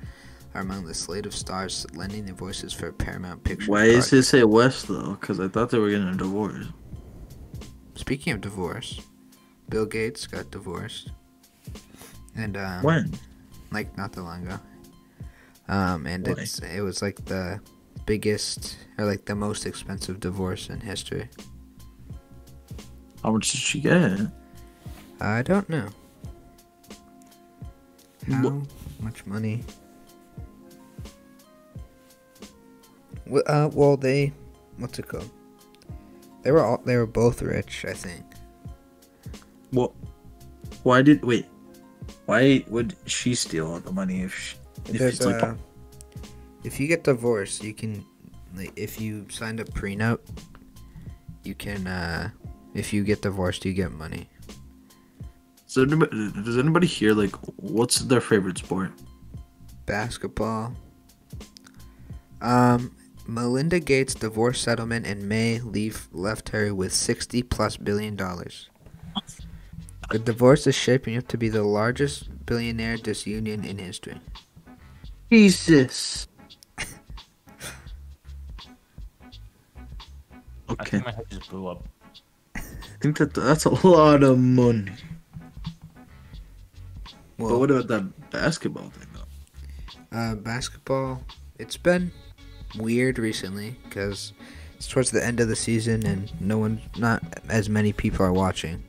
are 0.53 0.61
among 0.61 0.85
the 0.85 0.93
slate 0.93 1.25
of 1.25 1.35
stars 1.35 1.85
lending 1.93 2.25
their 2.25 2.35
voices 2.35 2.71
for 2.71 2.91
Paramount 2.91 3.43
Pictures. 3.43 3.67
Why 3.67 3.85
is 3.85 4.09
project. 4.09 4.13
it 4.13 4.23
say 4.23 4.43
West 4.43 4.87
though? 4.87 5.17
Because 5.19 5.39
I 5.39 5.47
thought 5.47 5.71
they 5.71 5.79
were 5.79 5.89
getting 5.89 6.07
a 6.07 6.15
divorce. 6.15 6.67
Speaking 7.95 8.33
of 8.33 8.41
divorce, 8.41 9.01
Bill 9.69 9.85
Gates 9.85 10.27
got 10.27 10.51
divorced, 10.51 11.11
and 12.35 12.55
um, 12.55 12.83
When? 12.83 13.13
Like 13.73 13.97
not 13.97 14.13
that 14.13 14.21
long 14.21 14.45
ago. 14.47 14.59
Um, 15.67 16.05
and 16.07 16.25
Why? 16.27 16.33
it's 16.37 16.59
it 16.59 16.81
was 16.81 17.01
like 17.01 17.25
the 17.25 17.59
biggest 18.05 18.77
or 18.97 19.05
like 19.05 19.25
the 19.25 19.35
most 19.35 19.65
expensive 19.65 20.19
divorce 20.19 20.69
in 20.69 20.79
history. 20.79 21.29
How 23.23 23.31
much 23.31 23.51
did 23.51 23.61
she 23.61 23.79
get? 23.79 24.19
I 25.21 25.41
don't 25.41 25.69
know. 25.69 25.87
How 28.29 28.49
Wha- 28.49 28.61
much 28.99 29.25
money? 29.25 29.63
Well, 33.25 33.43
uh, 33.47 33.69
well, 33.73 33.95
they, 33.95 34.33
what's 34.77 34.99
it 34.99 35.07
called? 35.07 35.29
They 36.41 36.51
were 36.51 36.59
all 36.59 36.81
they 36.85 36.97
were 36.97 37.07
both 37.07 37.41
rich, 37.41 37.85
I 37.87 37.93
think. 37.93 38.25
What? 39.71 39.93
why 40.83 41.01
did 41.01 41.23
wait? 41.23 41.45
Why 42.25 42.63
would 42.67 42.95
she 43.05 43.35
steal 43.35 43.71
all 43.71 43.79
the 43.79 43.91
money 43.91 44.21
if, 44.21 44.35
she, 44.35 44.55
if 44.89 44.99
There's 44.99 45.15
it's 45.15 45.25
like 45.25 45.41
a, 45.41 45.57
if 46.63 46.79
you 46.79 46.87
get 46.87 47.03
divorced, 47.03 47.63
you 47.63 47.73
can, 47.73 48.05
like, 48.55 48.71
if 48.75 48.99
you 49.01 49.25
signed 49.29 49.59
a 49.59 49.65
prenup, 49.65 50.19
you 51.43 51.55
can, 51.55 51.87
uh, 51.87 52.29
if 52.73 52.93
you 52.93 53.03
get 53.03 53.21
divorced, 53.21 53.65
you 53.65 53.73
get 53.73 53.91
money. 53.91 54.29
Does 55.67 55.87
anybody, 55.87 56.31
does 56.43 56.57
anybody 56.57 56.85
here 56.85 57.13
like 57.13 57.35
what's 57.57 57.99
their 57.99 58.21
favorite 58.21 58.59
sport? 58.59 58.91
Basketball. 59.87 60.75
Um, 62.41 62.95
Melinda 63.25 63.79
Gates' 63.79 64.13
divorce 64.13 64.61
settlement 64.61 65.07
in 65.07 65.27
May 65.27 65.59
leave 65.61 66.07
left 66.11 66.49
her 66.49 66.75
with 66.75 66.93
sixty 66.93 67.41
plus 67.41 67.75
billion 67.75 68.15
dollars. 68.15 68.69
The 70.13 70.19
divorce 70.19 70.67
is 70.67 70.75
shaping 70.75 71.17
up 71.17 71.27
to 71.29 71.39
be 71.39 71.49
the 71.49 71.63
largest 71.63 72.45
billionaire 72.45 72.97
disunion 72.97 73.63
in 73.65 73.79
history. 73.79 74.21
Jesus. 75.31 76.27
I 76.77 76.85
Okay, 80.69 80.89
think 80.91 81.05
my 81.05 81.11
head 81.13 81.25
just 81.31 81.49
blew 81.49 81.65
up. 81.67 81.87
I 82.55 82.61
think 83.01 83.17
that 83.17 83.33
that's 83.33 83.65
a 83.65 83.87
lot 83.87 84.21
of 84.21 84.37
money. 84.37 84.91
Well, 87.39 87.39
but 87.39 87.45
Well, 87.45 87.59
what 87.59 87.71
about 87.71 87.87
that 87.87 88.29
basketball 88.29 88.91
thing 88.91 89.07
though? 89.15 90.17
uh, 90.17 90.35
basketball. 90.35 91.23
It's 91.57 91.75
been 91.77 92.11
weird 92.77 93.17
recently 93.17 93.77
because 93.85 94.33
it's 94.75 94.87
towards 94.87 95.09
the 95.09 95.25
end 95.25 95.39
of 95.39 95.47
the 95.47 95.55
season 95.55 96.05
and 96.05 96.31
no 96.39 96.59
one, 96.59 96.81
not 96.99 97.23
as 97.49 97.67
many 97.67 97.93
people 97.93 98.23
are 98.23 98.31
watching. 98.33 98.83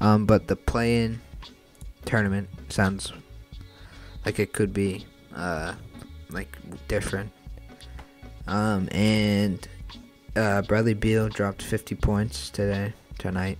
Um, 0.00 0.26
but 0.26 0.46
the 0.46 0.56
play-in 0.56 1.20
tournament 2.04 2.48
sounds 2.68 3.12
like 4.24 4.38
it 4.38 4.52
could 4.52 4.72
be 4.72 5.04
uh, 5.34 5.74
like 6.30 6.56
different. 6.88 7.30
Um, 8.46 8.88
and 8.92 9.66
uh, 10.36 10.62
Bradley 10.62 10.94
Beal 10.94 11.28
dropped 11.28 11.62
50 11.62 11.94
points 11.96 12.50
today, 12.50 12.92
tonight. 13.18 13.58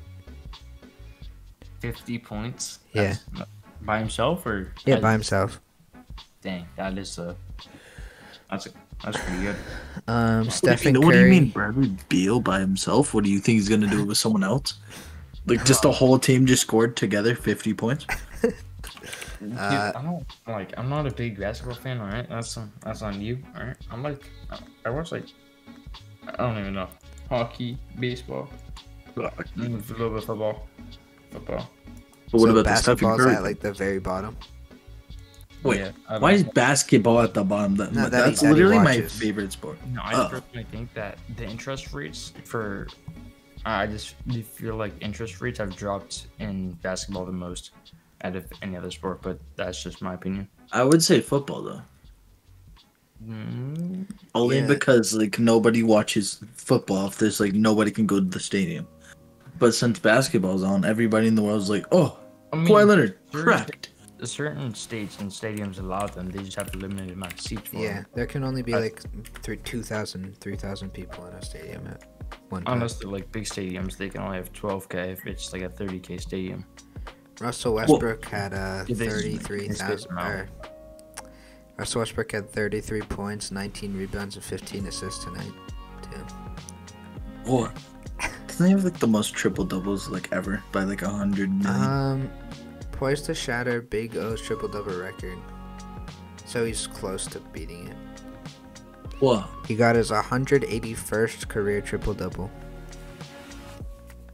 Fifty 1.80 2.18
points. 2.18 2.80
Yeah. 2.92 3.14
That's 3.36 3.50
by 3.82 4.00
himself 4.00 4.44
or 4.46 4.72
Yeah, 4.84 4.98
by 4.98 5.12
himself. 5.12 5.60
Dang, 6.42 6.66
that 6.76 6.98
is 6.98 7.18
a. 7.18 7.36
That's 8.50 8.66
a, 8.66 8.70
that's 9.04 9.16
pretty 9.18 9.42
good. 9.42 9.56
Um, 10.08 10.46
What 10.46 10.60
do, 10.64 10.70
you 10.70 10.76
Stephen 10.76 10.92
mean, 10.94 11.02
Curry. 11.02 11.06
what 11.06 11.12
do 11.12 11.18
you 11.20 11.30
mean 11.30 11.50
Bradley 11.50 11.96
Beal 12.08 12.40
by 12.40 12.58
himself? 12.58 13.14
What 13.14 13.22
do 13.22 13.30
you 13.30 13.38
think 13.38 13.56
he's 13.58 13.68
gonna 13.68 13.86
do 13.86 14.04
with 14.04 14.18
someone 14.18 14.42
else? 14.42 14.74
Like 15.48 15.64
just 15.64 15.82
the 15.82 15.92
whole 15.92 16.18
team 16.18 16.46
just 16.46 16.62
scored 16.62 16.96
together 16.96 17.34
50 17.34 17.74
points. 17.74 18.06
Dude, 18.42 19.56
Uh, 19.56 19.92
I 19.94 20.02
don't 20.02 20.26
like. 20.48 20.76
I'm 20.76 20.88
not 20.88 21.06
a 21.06 21.10
big 21.12 21.38
basketball 21.38 21.76
fan. 21.76 22.00
All 22.00 22.06
right, 22.08 22.28
that's 22.28 22.56
on 22.56 22.72
that's 22.80 23.02
on 23.02 23.20
you. 23.20 23.38
All 23.56 23.62
right, 23.64 23.76
I'm 23.90 24.02
like, 24.02 24.22
I 24.84 24.90
watch 24.90 25.12
like, 25.12 25.26
I 26.26 26.36
don't 26.36 26.58
even 26.58 26.74
know, 26.74 26.88
hockey, 27.28 27.78
baseball, 28.00 28.48
mm, 29.14 29.24
a 29.56 29.60
little 29.60 30.08
bit 30.10 30.18
of 30.18 30.24
football, 30.24 30.66
football. 31.30 31.70
But 32.32 32.40
what 32.40 32.48
so 32.48 32.50
about 32.50 32.64
the 32.64 32.76
Stephen 32.76 32.94
basketball's 32.94 33.20
Curry? 33.20 33.34
at 33.36 33.42
like 33.44 33.60
the 33.60 33.72
very 33.72 34.00
bottom? 34.00 34.36
Wait, 35.62 35.78
Yeah, 35.80 35.90
I 36.08 36.18
Why 36.18 36.32
is 36.32 36.42
like- 36.44 36.54
basketball 36.54 37.20
at 37.20 37.32
the 37.34 37.44
bottom? 37.44 37.76
That, 37.76 37.92
No, 37.92 38.02
that 38.02 38.10
that's 38.10 38.40
he- 38.40 38.46
that 38.48 38.54
he 38.56 38.62
literally 38.62 38.78
my 38.84 38.96
watches. 38.96 39.12
favorite 39.18 39.52
sport. 39.52 39.78
No, 39.92 40.00
I 40.02 40.14
Oh. 40.14 40.28
personally 40.28 40.66
think 40.72 40.92
that 40.94 41.18
the 41.36 41.44
interest 41.44 41.92
rates 41.94 42.32
for, 42.44 42.88
I 43.70 43.86
just 43.86 44.14
feel 44.54 44.76
like 44.76 44.92
interest 45.00 45.40
rates 45.40 45.58
have 45.58 45.76
dropped 45.76 46.26
in 46.38 46.72
basketball 46.82 47.24
the 47.26 47.32
most 47.32 47.72
out 48.22 48.34
of 48.36 48.46
any 48.62 48.76
other 48.76 48.90
sport. 48.90 49.20
But 49.22 49.38
that's 49.56 49.82
just 49.82 50.00
my 50.02 50.14
opinion. 50.14 50.48
I 50.72 50.84
would 50.84 51.02
say 51.02 51.20
football 51.20 51.62
though. 51.62 51.82
Mm, 53.26 54.06
Only 54.34 54.60
Yeah. 54.60 54.66
because 54.66 55.12
like 55.12 55.38
nobody 55.38 55.82
watches 55.82 56.40
football 56.54 57.08
if 57.08 57.18
there's 57.18 57.40
like 57.40 57.52
nobody 57.52 57.90
can 57.90 58.06
go 58.06 58.20
to 58.20 58.24
the 58.24 58.40
stadium. 58.40 58.86
But 59.58 59.74
since 59.74 59.98
basketball's 59.98 60.62
on, 60.62 60.84
everybody 60.84 61.26
in 61.26 61.34
the 61.34 61.42
world 61.42 61.60
is 61.60 61.68
like, 61.68 61.84
oh, 61.90 62.16
I 62.52 62.56
mean, 62.56 62.68
Kawhi 62.68 62.86
Leonard, 62.86 63.18
sure. 63.32 63.66
Correct. 64.18 64.30
certain 64.30 64.74
states 64.74 65.18
and 65.20 65.30
stadiums 65.30 65.78
allow 65.78 66.06
them. 66.06 66.30
They 66.30 66.42
just 66.42 66.56
have 66.56 66.74
a 66.74 66.78
limited 66.78 67.10
amount 67.12 67.34
of 67.34 67.40
seats. 67.40 67.68
For 67.68 67.76
Yeah, 67.76 67.94
them. 67.94 68.06
there 68.14 68.26
can 68.26 68.44
only 68.44 68.62
be 68.62 68.74
I- 68.74 68.80
like 68.80 69.02
three, 69.42 69.56
2,000, 69.58 70.36
3,000 70.40 70.90
people 70.92 71.26
in 71.26 71.34
a 71.34 71.42
stadium 71.42 71.86
at 71.86 72.04
one 72.50 72.64
time. 72.64 72.74
Unless 72.74 72.94
they're 72.98 73.10
like 73.10 73.30
big 73.32 73.44
stadiums, 73.44 73.96
they 73.96 74.08
can 74.08 74.20
only 74.22 74.36
have 74.36 74.52
12k 74.52 75.12
if 75.12 75.26
it's 75.26 75.52
like 75.52 75.62
a 75.62 75.68
30k 75.68 76.20
stadium. 76.20 76.64
Russell 77.40 77.74
Westbrook 77.74 78.24
had 78.24 78.52
uh, 78.52 78.84
Yeah, 78.88 78.96
33,000. 78.96 79.68
they 79.68 79.74
space 79.74 80.04
them 80.06 80.18
out. 80.18 80.30
or- 80.30 80.48
Russell 81.78 82.00
Westbrook 82.00 82.32
had 82.32 82.50
33 82.50 83.02
points, 83.02 83.52
19 83.52 83.96
rebounds, 83.96 84.34
and 84.34 84.44
15 84.44 84.86
assists 84.86 85.22
tonight, 85.24 85.52
too. 86.02 87.50
Or 87.52 87.72
doesn't 88.48 88.66
he 88.66 88.72
have 88.72 88.82
like 88.82 88.98
the 88.98 89.06
most 89.06 89.32
triple 89.34 89.64
doubles 89.64 90.08
like 90.08 90.28
ever 90.32 90.60
by 90.72 90.82
like 90.82 91.02
a 91.02 91.08
hundred 91.08 91.50
million? 91.52 91.82
Um, 91.84 92.30
poised 92.98 93.26
to 93.26 93.34
shatter 93.34 93.80
Big 93.80 94.16
O's 94.16 94.42
triple 94.42 94.68
double 94.68 94.98
record. 94.98 95.38
So 96.44 96.64
he's 96.64 96.86
close 96.86 97.26
to 97.28 97.40
beating 97.40 97.86
it. 97.88 97.96
Whoa. 99.20 99.44
He 99.66 99.74
got 99.76 99.94
his 99.96 100.10
181st 100.10 101.48
career 101.48 101.80
triple 101.80 102.14
double. 102.14 102.50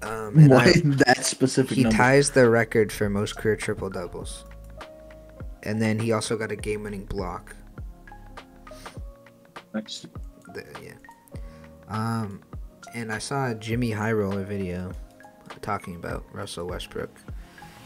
Um, 0.02 0.48
Why 0.48 0.64
I- 0.66 0.72
that 1.06 1.24
specific 1.24 1.76
he 1.76 1.82
number? 1.84 1.96
ties 1.96 2.30
the 2.30 2.48
record 2.48 2.90
for 2.92 3.08
most 3.10 3.36
career 3.36 3.56
triple 3.56 3.90
doubles. 3.90 4.44
And 5.62 5.80
then 5.80 5.98
he 5.98 6.12
also 6.12 6.36
got 6.36 6.50
a 6.52 6.56
game-winning 6.56 7.06
block. 7.06 7.54
Next. 9.74 10.06
The, 10.52 10.64
yeah. 10.82 10.92
Um, 11.88 12.42
and 12.94 13.10
I 13.12 13.18
saw 13.18 13.50
a 13.50 13.54
JxmyHighroller 13.54 14.44
video 14.44 14.92
talking 15.62 15.96
about 15.96 16.24
Russell 16.32 16.66
Westbrook, 16.66 17.10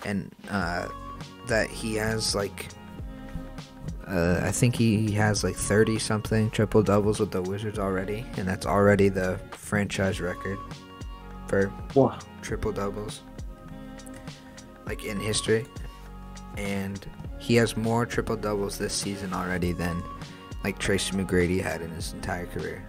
and 0.04 0.34
uh, 0.50 0.88
that 1.46 1.68
he 1.70 1.94
has 1.96 2.34
like, 2.34 2.68
uh, 4.06 4.40
I 4.42 4.50
think 4.50 4.76
he 4.76 5.12
has 5.12 5.44
like 5.44 5.56
thirty 5.56 5.98
something 5.98 6.50
triple 6.50 6.82
doubles 6.82 7.20
with 7.20 7.30
the 7.30 7.42
Wizards 7.42 7.78
already, 7.78 8.24
and 8.36 8.48
that's 8.48 8.66
already 8.66 9.08
the 9.08 9.38
franchise 9.52 10.20
record 10.20 10.58
for 11.46 11.66
Whoa. 11.94 12.14
triple 12.42 12.72
doubles, 12.72 13.22
like 14.86 15.04
in 15.04 15.18
history, 15.20 15.66
and 16.56 17.06
he 17.38 17.54
has 17.56 17.76
more 17.76 18.06
triple 18.06 18.36
doubles 18.36 18.78
this 18.78 18.92
season 18.92 19.32
already 19.32 19.72
than 19.72 20.02
like 20.64 20.78
Tracy 20.78 21.12
McGrady 21.16 21.62
had 21.62 21.80
in 21.82 21.90
his 21.90 22.12
entire 22.12 22.46
career. 22.46 22.84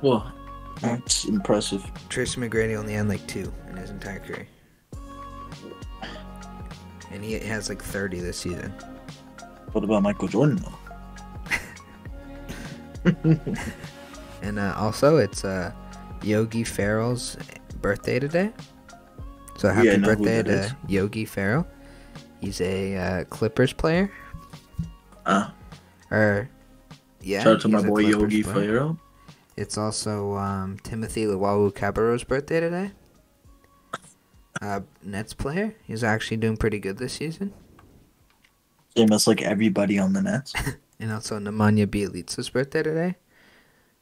Whoa. 0.00 0.22
That's 0.80 1.24
impressive. 1.24 1.84
Tracy 2.08 2.40
McGrady 2.40 2.78
only 2.78 2.92
had 2.92 3.08
like 3.08 3.26
two 3.26 3.52
in 3.68 3.76
his 3.76 3.90
entire 3.90 4.20
career, 4.20 4.46
and 7.10 7.24
he 7.24 7.32
has 7.38 7.68
like 7.68 7.82
30 7.82 8.20
this 8.20 8.38
season. 8.38 8.72
What 9.72 9.84
about 9.84 10.02
Michael 10.02 10.28
Jordan 10.28 10.56
though? 10.62 10.74
And 14.42 14.58
uh, 14.58 14.74
also, 14.76 15.16
it's 15.16 15.44
uh, 15.44 15.72
Yogi 16.22 16.62
Ferrell's 16.62 17.36
birthday 17.80 18.18
today. 18.20 18.52
So 19.56 19.68
happy 19.68 19.88
who 19.90 19.98
birthday 19.98 20.42
that 20.42 20.46
is. 20.48 20.70
to 20.70 20.76
Yogi 20.86 21.24
Ferrell. 21.24 21.66
He's 22.40 22.60
a 22.60 22.96
uh, 22.96 23.24
Clippers 23.24 23.72
player. 23.72 24.10
Ah, 25.26 25.52
Or 26.12 26.48
yeah, 27.20 27.42
shout 27.42 27.54
out 27.56 27.60
to 27.62 27.68
my 27.68 27.82
boy 27.82 28.02
Clippers 28.04 28.20
Yogi 28.22 28.42
player. 28.44 28.54
Ferrell. 28.78 29.00
It's 29.56 29.76
also 29.76 30.34
um, 30.36 30.78
Timothy 30.84 31.24
Luwawu-Cabarrot's 31.26 32.22
birthday 32.22 32.60
today. 32.60 32.92
Uh, 34.60 34.80
Nets 35.02 35.34
player. 35.34 35.74
He's 35.84 36.02
actually 36.02 36.38
doing 36.38 36.56
pretty 36.56 36.78
good 36.78 36.98
this 36.98 37.12
season. 37.14 37.52
Same 38.96 39.12
as 39.12 39.26
like 39.26 39.42
everybody 39.42 39.98
on 39.98 40.12
the 40.12 40.22
Nets. 40.22 40.52
And 41.00 41.12
also 41.12 41.38
Nemanja 41.38 41.86
Bjelica's 41.86 42.50
birthday 42.50 42.82
today. 42.82 43.14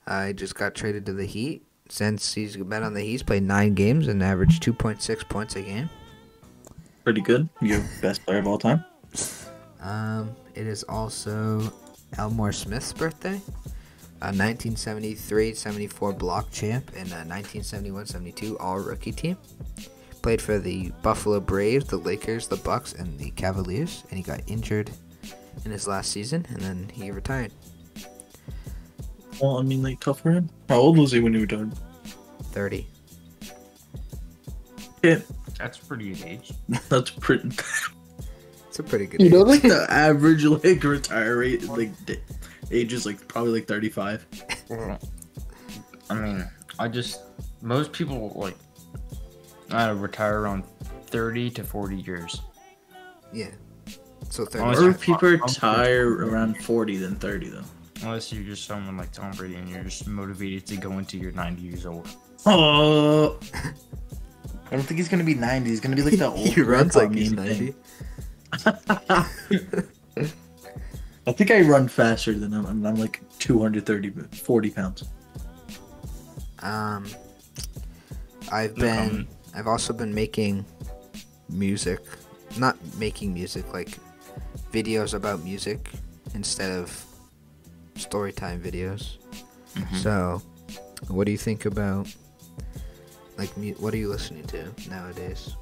Uh, 0.06 0.28
he 0.28 0.32
just 0.32 0.54
got 0.54 0.74
traded 0.74 1.04
to 1.04 1.12
the 1.12 1.26
Heat. 1.26 1.62
Since 1.90 2.32
he's 2.32 2.56
been 2.56 2.82
on 2.82 2.94
the 2.94 3.02
Heat, 3.02 3.10
he's 3.10 3.22
played 3.22 3.42
nine 3.42 3.74
games 3.74 4.08
and 4.08 4.22
averaged 4.22 4.62
2.6 4.62 5.28
points 5.28 5.56
a 5.56 5.60
game. 5.62 5.90
Pretty 7.04 7.20
good. 7.20 7.50
Your 7.60 7.84
best 8.00 8.24
player 8.24 8.38
of 8.38 8.46
all 8.46 8.56
time. 8.56 8.82
Um, 9.82 10.34
it 10.54 10.66
is 10.66 10.84
also 10.84 11.70
Elmore 12.16 12.52
Smith's 12.52 12.94
birthday. 12.94 13.40
A 14.22 14.32
1973-74 14.32 16.18
block 16.18 16.50
champ 16.50 16.90
and 16.96 17.12
a 17.12 17.24
1971-72 17.26 18.56
All-Rookie 18.58 19.12
team. 19.12 19.36
Played 20.26 20.42
for 20.42 20.58
the 20.58 20.90
Buffalo 21.02 21.38
Braves, 21.38 21.86
the 21.86 21.98
Lakers, 21.98 22.48
the 22.48 22.56
Bucks, 22.56 22.94
and 22.94 23.16
the 23.16 23.30
Cavaliers, 23.30 24.02
and 24.10 24.16
he 24.16 24.24
got 24.24 24.40
injured 24.48 24.90
in 25.64 25.70
his 25.70 25.86
last 25.86 26.10
season, 26.10 26.44
and 26.48 26.60
then 26.60 26.90
he 26.92 27.12
retired. 27.12 27.52
Well, 29.40 29.58
I 29.58 29.62
mean, 29.62 29.84
like 29.84 30.00
tough 30.00 30.22
for 30.22 30.32
him. 30.32 30.50
How 30.68 30.78
old 30.78 30.98
was 30.98 31.12
he 31.12 31.20
when 31.20 31.32
he 31.32 31.42
retired? 31.42 31.70
30. 32.42 32.88
Yeah, 35.04 35.20
That's 35.60 35.78
pretty 35.78 36.12
good 36.14 36.26
age. 36.26 36.52
that's 36.88 37.10
pretty. 37.12 37.50
It's 38.66 38.80
a 38.80 38.82
pretty 38.82 39.06
good 39.06 39.20
You 39.22 39.30
know, 39.30 39.42
like 39.42 39.62
the 39.62 39.86
average 39.88 40.44
like 40.44 40.82
retire 40.82 41.36
rate, 41.38 41.62
like 41.68 42.04
d- 42.04 42.18
age 42.72 42.92
is 42.92 43.06
like 43.06 43.28
probably 43.28 43.52
like 43.52 43.68
thirty-five. 43.68 44.26
I 46.10 46.14
mean, 46.14 46.50
I 46.80 46.88
just 46.88 47.22
most 47.62 47.92
people 47.92 48.32
like 48.34 48.56
uh, 49.70 49.94
retire 49.96 50.40
around 50.42 50.64
30 51.06 51.50
to 51.50 51.64
40 51.64 51.96
years. 51.96 52.40
Yeah. 53.32 53.48
So 54.30 54.44
30. 54.44 54.62
Unless 54.64 54.78
Or 54.78 54.82
you're- 54.82 54.94
people 54.94 55.28
I'm- 55.28 55.40
retire 55.40 56.10
around 56.12 56.56
forty 56.62 56.96
than 56.96 57.14
thirty 57.16 57.48
though. 57.48 57.62
Unless 58.02 58.32
you're 58.32 58.42
just 58.44 58.64
someone 58.66 58.96
like 58.96 59.12
Tom 59.12 59.30
Brady 59.32 59.54
and 59.56 59.68
you're 59.68 59.84
just 59.84 60.06
motivated 60.08 60.66
to 60.66 60.76
go 60.76 60.98
into 60.98 61.16
your 61.16 61.32
90 61.32 61.62
years 61.62 61.86
old. 61.86 62.08
Oh. 62.44 63.38
I 63.54 64.70
don't 64.70 64.82
think 64.82 64.98
he's 64.98 65.08
gonna 65.08 65.22
be 65.24 65.34
ninety. 65.34 65.70
He's 65.70 65.80
gonna 65.80 65.96
be 65.96 66.02
like 66.02 66.18
the 66.18 66.26
old. 66.30 66.38
he 66.38 66.60
runs 66.60 66.96
like 66.96 67.12
he's 67.14 67.32
90. 67.32 67.74
I 71.28 71.32
think 71.32 71.50
I 71.50 71.60
run 71.62 71.88
faster 71.88 72.32
than 72.32 72.52
him. 72.52 72.66
and 72.66 72.86
I'm 72.86 72.94
like 72.96 73.20
230, 73.38 74.10
40 74.36 74.70
pounds. 74.70 75.04
Um, 76.60 77.06
I've 78.50 78.74
been, 78.76 79.08
comment. 79.08 79.28
I've 79.56 79.66
also 79.66 79.92
been 79.92 80.14
making 80.14 80.64
music, 81.48 82.00
not 82.58 82.76
making 82.98 83.32
music, 83.34 83.72
like 83.72 83.98
videos 84.72 85.14
about 85.14 85.42
music 85.42 85.90
instead 86.34 86.70
of 86.70 86.92
story 87.96 88.32
time 88.32 88.60
videos. 88.62 89.16
Mhm. 89.74 89.96
So, 90.02 90.42
what 91.08 91.24
do 91.24 91.32
you 91.32 91.38
think 91.38 91.64
about, 91.64 92.06
like, 93.38 93.56
mu- 93.56 93.74
what 93.80 93.94
are 93.94 93.96
you 93.98 94.08
listening 94.08 94.44
to 94.48 94.64
nowadays? 94.90 95.56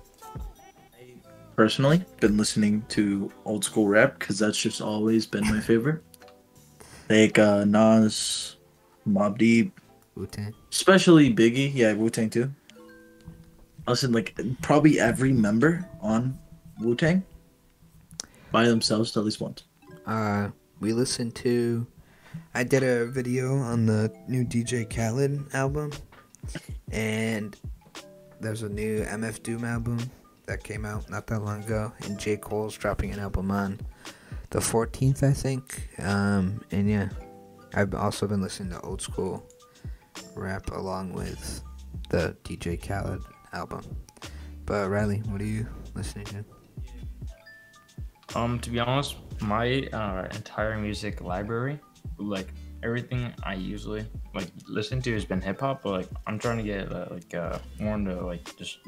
Personally, 1.56 2.04
been 2.20 2.36
listening 2.36 2.82
to 2.88 3.30
old 3.44 3.64
school 3.64 3.86
rap 3.86 4.18
because 4.18 4.40
that's 4.40 4.58
just 4.58 4.80
always 4.80 5.26
been 5.26 5.44
my 5.46 5.60
favorite. 5.60 6.02
Like 7.10 7.38
uh, 7.38 7.64
Nas, 7.66 8.56
Mobb 9.06 9.36
Deep, 9.36 9.78
Wu 10.16 10.26
Tang. 10.26 10.54
especially 10.72 11.28
Biggie. 11.32 11.70
Yeah, 11.74 11.92
Wu 11.92 12.08
Tang 12.08 12.30
too. 12.30 12.50
Listen, 13.86 14.12
like 14.12 14.38
probably 14.62 14.98
every 14.98 15.32
member 15.32 15.88
on 16.00 16.38
Wu 16.80 16.94
Tang 16.94 17.22
by 18.50 18.66
themselves 18.66 19.16
at 19.16 19.24
least 19.24 19.40
once. 19.40 19.64
Uh, 20.06 20.48
we 20.80 20.92
listened 20.92 21.34
to. 21.36 21.86
I 22.54 22.64
did 22.64 22.82
a 22.82 23.06
video 23.06 23.56
on 23.56 23.86
the 23.86 24.12
new 24.26 24.44
DJ 24.44 24.88
Khaled 24.88 25.54
album, 25.54 25.92
and 26.90 27.56
there's 28.40 28.62
a 28.62 28.68
new 28.68 29.02
MF 29.04 29.42
Doom 29.42 29.64
album 29.64 29.98
that 30.46 30.64
came 30.64 30.84
out 30.84 31.08
not 31.10 31.26
that 31.28 31.40
long 31.40 31.62
ago, 31.62 31.92
and 32.04 32.18
J 32.18 32.36
Cole's 32.36 32.76
dropping 32.76 33.12
an 33.12 33.18
album 33.18 33.50
on 33.50 33.80
the 34.50 34.58
14th, 34.58 35.22
I 35.22 35.32
think. 35.32 35.88
Um, 35.98 36.62
and 36.70 36.88
yeah, 36.88 37.08
I've 37.74 37.94
also 37.94 38.26
been 38.26 38.40
listening 38.40 38.70
to 38.70 38.80
old 38.80 39.02
school 39.02 39.46
rap 40.34 40.70
along 40.70 41.12
with 41.12 41.62
the 42.10 42.36
DJ 42.44 42.80
Khaled 42.80 43.24
album. 43.54 43.82
But 44.66 44.90
Riley, 44.90 45.18
what 45.28 45.40
are 45.40 45.46
you 45.46 45.66
listening 45.94 46.26
to? 46.26 46.44
Um, 48.38 48.58
to 48.60 48.70
be 48.70 48.80
honest, 48.80 49.16
my 49.40 49.88
uh, 49.92 50.26
entire 50.34 50.76
music 50.76 51.20
library, 51.20 51.78
like 52.18 52.48
everything 52.82 53.32
I 53.44 53.54
usually 53.54 54.06
like 54.34 54.48
listen 54.66 55.00
to, 55.02 55.12
has 55.12 55.24
been 55.24 55.40
hip 55.40 55.60
hop. 55.60 55.82
But 55.82 55.92
like, 55.92 56.08
I'm 56.26 56.38
trying 56.38 56.58
to 56.58 56.64
get 56.64 56.92
uh, 56.92 57.06
like 57.10 57.34
uh, 57.34 57.58
more 57.78 57.94
into 57.94 58.20
like 58.24 58.56
just 58.56 58.78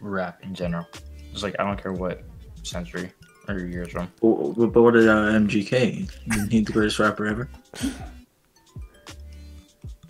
rap 0.00 0.40
in 0.42 0.54
general. 0.54 0.86
Just 1.32 1.42
like 1.42 1.56
I 1.58 1.64
don't 1.64 1.80
care 1.80 1.92
what 1.92 2.22
century 2.62 3.10
or 3.48 3.58
year 3.58 3.82
it's 3.82 3.92
from. 3.92 4.12
But 4.20 4.66
but 4.66 4.82
what 4.82 4.94
did 4.94 5.08
uh, 5.08 5.32
MGK? 5.32 6.10
Isn't 6.32 6.52
he 6.52 6.60
the 6.60 6.72
greatest 6.72 6.98
rapper 6.98 7.26
ever? 7.26 7.48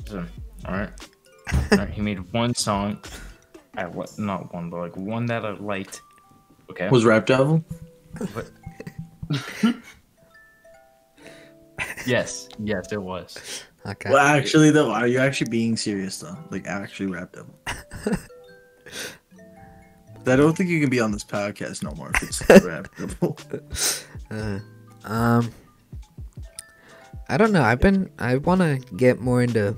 Listen, 0.03 0.29
all 0.67 0.75
right. 0.75 0.91
All 1.73 1.79
right, 1.79 1.91
he 1.91 2.03
made 2.03 2.19
one 2.33 2.55
song. 2.55 3.01
I 3.79 3.87
what? 3.87 4.19
Not 4.19 4.53
one, 4.53 4.71
but 4.71 4.81
like 4.81 4.97
one 4.97 5.27
that 5.27 5.47
I 5.47 5.51
liked. 5.53 6.03
Okay. 6.71 6.89
Was 6.89 7.05
Rap 7.05 7.27
Devil? 7.27 7.65
What? 8.33 8.51
yes, 12.05 12.49
yes, 12.59 12.91
it 12.91 13.01
was. 13.01 13.63
Okay. 13.87 14.11
Well, 14.11 14.19
actually, 14.19 14.71
though, 14.71 14.91
are 14.91 15.07
you 15.07 15.21
actually 15.21 15.51
being 15.51 15.77
serious 15.77 16.19
though? 16.19 16.37
Like, 16.51 16.67
actually, 16.67 17.07
Rap 17.07 17.33
Devil? 17.33 17.55
I 20.27 20.37
don't 20.37 20.57
think 20.57 20.69
you 20.69 20.81
can 20.81 20.91
be 20.91 21.01
on 21.01 21.13
this 21.13 21.25
podcast 21.25 21.85
no 21.85 21.93
more 21.93 22.11
if 22.15 22.23
it's 22.25 22.51
Rap 22.65 22.89
Devil. 22.99 23.39
Uh, 24.29 24.59
um, 25.05 25.51
I 27.29 27.37
don't 27.37 27.53
know. 27.53 27.63
I've 27.63 27.81
been. 27.81 28.11
I 28.19 28.39
want 28.39 28.61
to 28.61 28.79
get 28.97 29.21
more 29.21 29.41
into, 29.41 29.77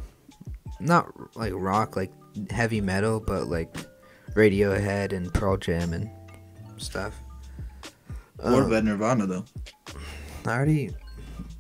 not 0.80 1.36
like 1.36 1.52
rock, 1.54 1.96
like 1.96 2.10
heavy 2.50 2.80
metal, 2.80 3.20
but 3.20 3.48
like 3.48 3.76
Radiohead 4.34 5.12
and 5.12 5.32
Pearl 5.32 5.56
Jam 5.56 5.92
and 5.92 6.10
stuff. 6.78 7.14
What 8.36 8.54
Um, 8.54 8.66
about 8.66 8.84
Nirvana 8.84 9.26
though? 9.26 9.44
I 10.46 10.50
already 10.52 10.94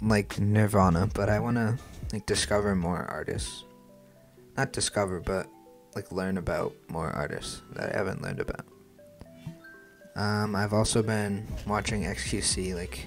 like 0.02 0.38
Nirvana, 0.40 1.08
but 1.14 1.28
I 1.28 1.38
want 1.40 1.56
to 1.56 1.78
like 2.12 2.26
discover 2.26 2.74
more 2.74 3.04
artists. 3.04 3.64
Not 4.56 4.72
discover, 4.72 5.20
but 5.20 5.46
like 5.94 6.10
learn 6.12 6.38
about 6.38 6.74
more 6.88 7.10
artists 7.10 7.62
that 7.74 7.94
I 7.94 7.98
haven't 7.98 8.22
learned 8.22 8.40
about. 8.40 8.64
Um, 10.16 10.54
I've 10.56 10.72
also 10.72 11.02
been 11.02 11.46
watching 11.66 12.02
XQC 12.02 12.74
like 12.74 13.06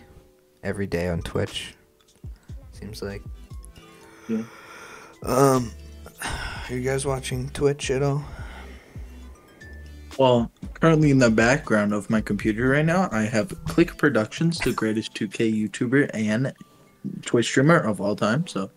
every 0.64 0.88
day 0.88 1.10
on 1.10 1.22
Twitch. 1.22 1.76
Seems 2.72 3.02
like. 3.02 3.22
Yeah. 4.30 4.44
Um, 5.24 5.72
are 6.24 6.74
you 6.74 6.82
guys 6.82 7.06
watching 7.06 7.50
Twitch 7.50 7.90
at 7.92 8.04
all? 8.04 8.24
Well, 10.20 10.52
currently 10.76 11.10
in 11.10 11.18
the 11.18 11.30
background 11.32 11.92
of 11.94 12.10
my 12.10 12.22
computer 12.22 12.70
right 12.70 12.86
now, 12.86 13.10
I 13.12 13.24
have 13.24 13.50
Click 13.66 13.98
Productions, 13.98 14.60
the 14.60 14.72
greatest 14.72 15.14
2K 15.16 15.68
YouTuber 15.70 16.12
and 16.14 16.54
Twitch 17.24 17.48
streamer 17.48 17.78
of 17.80 18.00
all 18.00 18.16
time. 18.16 18.46
So, 18.46 18.70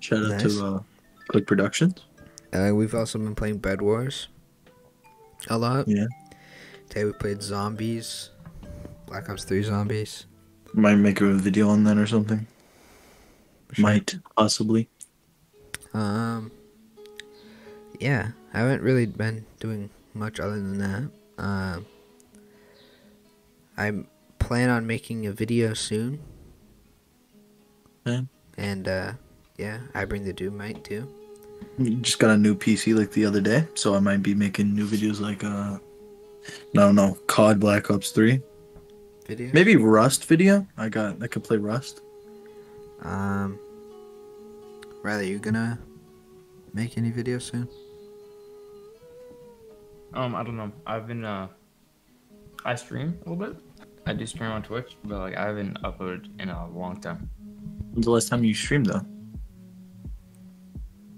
shout 0.00 0.24
out 0.24 0.30
Nice. 0.30 0.42
to 0.42 0.66
uh, 0.66 0.80
Click 1.28 1.46
Productions. 1.46 2.04
Uh, 2.52 2.72
we've 2.74 2.94
also 2.94 3.18
been 3.18 3.34
playing 3.34 3.58
Bed 3.58 3.80
Wars 3.80 4.28
a 5.48 5.56
lot. 5.56 5.88
Yeah. 5.88 6.06
Today 6.88 7.04
we 7.04 7.12
played 7.12 7.42
Zombies, 7.42 8.30
Black 9.06 9.28
Ops 9.28 9.44
3 9.44 9.62
Zombies. 9.62 10.26
Might 10.74 10.96
make 10.96 11.20
a 11.20 11.32
video 11.32 11.70
on 11.70 11.84
that 11.84 11.96
or 11.96 12.06
something. 12.06 12.46
Sure. 13.72 13.82
Might 13.82 14.16
possibly. 14.36 14.88
Um, 15.94 16.50
yeah, 17.98 18.32
I 18.52 18.58
haven't 18.58 18.82
really 18.82 19.06
been 19.06 19.44
doing 19.60 19.90
much 20.16 20.40
other 20.40 20.56
than 20.56 20.78
that. 20.78 21.10
Um, 21.38 21.86
I 23.76 23.92
plan 24.38 24.70
on 24.70 24.86
making 24.86 25.26
a 25.26 25.32
video 25.32 25.74
soon. 25.74 26.20
Okay. 28.06 28.26
And 28.56 28.88
uh, 28.88 29.12
yeah, 29.58 29.80
I 29.94 30.04
bring 30.04 30.24
the 30.24 30.32
Doom 30.32 30.56
might 30.56 30.82
too. 30.84 31.08
Just 32.00 32.18
got 32.18 32.30
a 32.30 32.36
new 32.36 32.54
PC 32.54 32.96
like 32.96 33.10
the 33.12 33.24
other 33.24 33.40
day, 33.40 33.66
so 33.74 33.94
I 33.94 34.00
might 34.00 34.22
be 34.22 34.34
making 34.34 34.74
new 34.74 34.86
videos 34.86 35.20
like 35.20 35.44
uh, 35.44 35.78
no, 36.74 36.92
no, 36.92 37.18
COD 37.26 37.60
Black 37.60 37.90
Ops 37.90 38.10
Three, 38.10 38.40
Video. 39.26 39.50
maybe 39.52 39.76
Rust 39.76 40.24
video. 40.24 40.66
I 40.76 40.88
got 40.88 41.22
I 41.22 41.26
could 41.26 41.44
play 41.44 41.56
Rust. 41.56 42.00
Um, 43.02 43.58
Riley, 45.02 45.28
you 45.28 45.38
gonna 45.38 45.78
make 46.72 46.96
any 46.96 47.10
videos 47.10 47.42
soon? 47.42 47.68
Um, 50.14 50.34
I 50.34 50.42
don't 50.42 50.56
know. 50.56 50.72
I've 50.86 51.06
been 51.06 51.24
uh, 51.24 51.48
I 52.64 52.74
stream 52.74 53.18
a 53.26 53.30
little 53.30 53.46
bit. 53.46 53.62
I 54.06 54.12
do 54.12 54.24
stream 54.26 54.50
on 54.50 54.62
Twitch, 54.62 54.96
but 55.04 55.18
like 55.18 55.36
I 55.36 55.46
haven't 55.46 55.82
uploaded 55.82 56.40
in 56.40 56.48
a 56.48 56.68
long 56.68 57.00
time. 57.00 57.28
When's 57.92 58.06
the 58.06 58.12
last 58.12 58.28
time 58.28 58.44
you 58.44 58.54
streamed 58.54 58.86
though? 58.86 59.02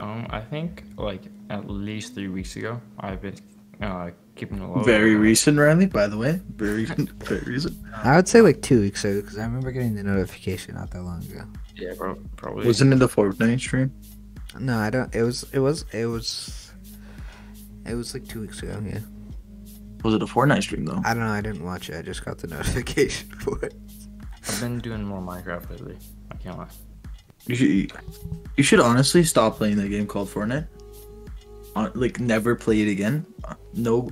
Um, 0.01 0.27
I 0.31 0.41
think 0.41 0.85
like 0.97 1.23
at 1.51 1.69
least 1.69 2.15
three 2.15 2.29
weeks 2.29 2.57
ago. 2.57 2.81
I've 3.01 3.21
been 3.21 3.37
uh 3.83 4.11
keeping 4.37 4.61
a 4.61 4.73
low. 4.73 4.83
Very 4.83 5.17
recent, 5.17 5.59
Riley. 5.59 5.87
By 5.87 6.07
the 6.07 6.17
way, 6.17 6.41
very 6.57 6.85
very 7.25 7.41
recent. 7.41 7.77
I 8.03 8.17
would 8.17 8.29
say 8.29 8.41
like 8.41 8.63
two 8.63 8.81
weeks 8.81 9.05
ago 9.05 9.21
because 9.21 9.39
I 9.39 9.43
remember 9.45 9.71
getting 9.71 9.95
the 9.95 10.03
notification 10.03 10.75
not 10.77 10.91
that 10.93 11.03
long 11.03 11.23
ago. 11.25 11.45
Yeah, 11.77 11.93
bro, 11.95 12.17
probably. 12.37 12.67
Wasn't 12.67 12.93
it 12.93 12.99
the 12.99 13.09
Fortnite 13.09 13.61
stream? 13.61 13.93
No, 14.59 14.79
I 14.79 14.91
don't. 14.91 15.15
It 15.15 15.23
was. 15.23 15.45
It 15.53 15.59
was. 15.59 15.85
It 15.93 16.07
was. 16.07 16.68
It 17.89 17.95
was 17.95 18.15
like 18.15 18.27
two 18.29 18.41
weeks 18.43 18.63
ago. 18.63 18.81
Yeah. 18.85 19.01
Was 20.05 20.15
it 20.15 20.23
a 20.23 20.27
Fortnite 20.27 20.63
stream 20.63 20.85
though? 20.85 21.01
I 21.05 21.15
don't 21.15 21.25
know. 21.25 21.33
I 21.33 21.41
didn't 21.41 21.65
watch 21.65 21.91
it. 21.91 21.97
I 21.97 22.03
just 22.03 22.25
got 22.25 22.39
the 22.39 22.47
notification 22.49 23.31
for 23.41 23.59
it. 23.65 23.75
I've 24.49 24.61
been 24.61 24.79
doing 24.79 25.03
more 25.05 25.21
Minecraft 25.21 25.71
lately. 25.71 25.99
I 26.31 26.37
can't 26.37 26.57
lie. 26.59 26.69
You 27.47 27.55
should, 27.55 27.93
you 28.57 28.63
should 28.63 28.81
honestly 28.81 29.25
stop 29.25 29.57
playing 29.57 29.77
that 29.77 29.89
game 29.89 30.07
called 30.07 30.29
Fortnite. 30.29 30.67
Uh, 31.75 31.91
like 31.95 32.21
never 32.21 32.55
play 32.55 32.81
it 32.83 32.89
again. 32.91 33.25
Uh, 33.45 33.55
No, 33.75 34.11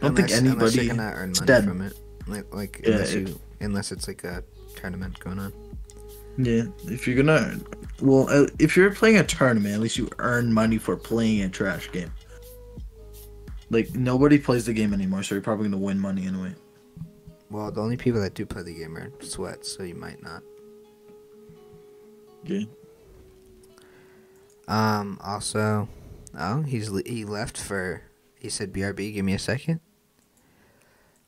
I 0.00 0.06
don't 0.06 0.16
think 0.16 0.30
Unless- 0.30 0.32
unless 0.32 0.36
anybody. 0.76 0.76
you're 0.86 0.94
gonna 0.96 1.12
earn 1.14 1.32
money 1.32 1.46
dead. 1.46 1.64
from 1.64 1.80
it. 1.82 1.92
Like, 2.26 2.54
like 2.54 2.80
Yeah, 2.84 2.92
unless 2.92 3.12
it- 3.14 3.28
you, 3.28 3.40
unless 3.60 3.92
it's 3.92 4.06
like 4.08 4.24
a 4.24 4.42
tournament 4.76 5.18
going 5.20 5.38
on. 5.38 5.52
Yeah, 6.36 6.64
if 6.84 7.08
you're 7.08 7.16
gonna, 7.16 7.58
well, 8.00 8.28
uh, 8.30 8.46
if 8.60 8.76
you're 8.76 8.94
playing 8.94 9.16
a 9.16 9.24
tournament, 9.24 9.74
at 9.74 9.80
least 9.80 9.96
you 9.98 10.08
earn 10.20 10.52
money 10.52 10.78
for 10.78 10.96
playing 10.96 11.42
a 11.42 11.48
trash 11.48 11.90
game. 11.90 12.12
Like 13.70 13.94
nobody 13.94 14.38
plays 14.38 14.64
the 14.66 14.72
game 14.72 14.94
anymore, 14.94 15.22
so 15.22 15.34
you're 15.34 15.42
probably 15.42 15.68
gonna 15.68 15.82
win 15.82 15.98
money 15.98 16.26
anyway. 16.26 16.54
Well, 17.50 17.70
the 17.70 17.80
only 17.82 17.96
people 17.96 18.20
that 18.20 18.34
do 18.34 18.44
play 18.46 18.62
the 18.62 18.74
game 18.74 18.96
are 18.96 19.10
sweats, 19.20 19.74
so 19.76 19.82
you 19.82 19.94
might 19.94 20.22
not. 20.22 20.42
Yeah. 22.44 22.64
Um. 24.66 25.18
Also, 25.22 25.88
oh, 26.38 26.62
he's 26.62 26.88
le- 26.90 27.02
he 27.06 27.24
left 27.24 27.58
for. 27.58 28.02
He 28.40 28.48
said, 28.48 28.72
"BRB, 28.72 29.12
give 29.14 29.24
me 29.24 29.34
a 29.34 29.38
second. 29.38 29.80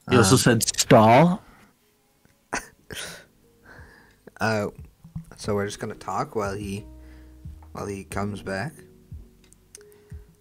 He 0.08 0.16
also 0.16 0.34
Um, 0.34 0.38
said 0.38 0.62
stall. 0.78 1.42
Uh, 4.40 4.68
so 5.36 5.54
we're 5.54 5.66
just 5.66 5.78
gonna 5.80 5.94
talk 5.94 6.34
while 6.36 6.54
he, 6.54 6.84
while 7.72 7.86
he 7.86 8.04
comes 8.04 8.42
back. 8.42 8.72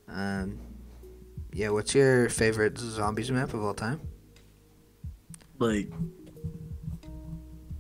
Um, 0.08 0.60
yeah. 1.60 1.70
What's 1.70 1.94
your 1.94 2.30
favorite 2.30 2.78
zombies 2.78 3.30
map 3.32 3.54
of 3.54 3.64
all 3.64 3.74
time? 3.74 4.00
Like, 5.60 5.92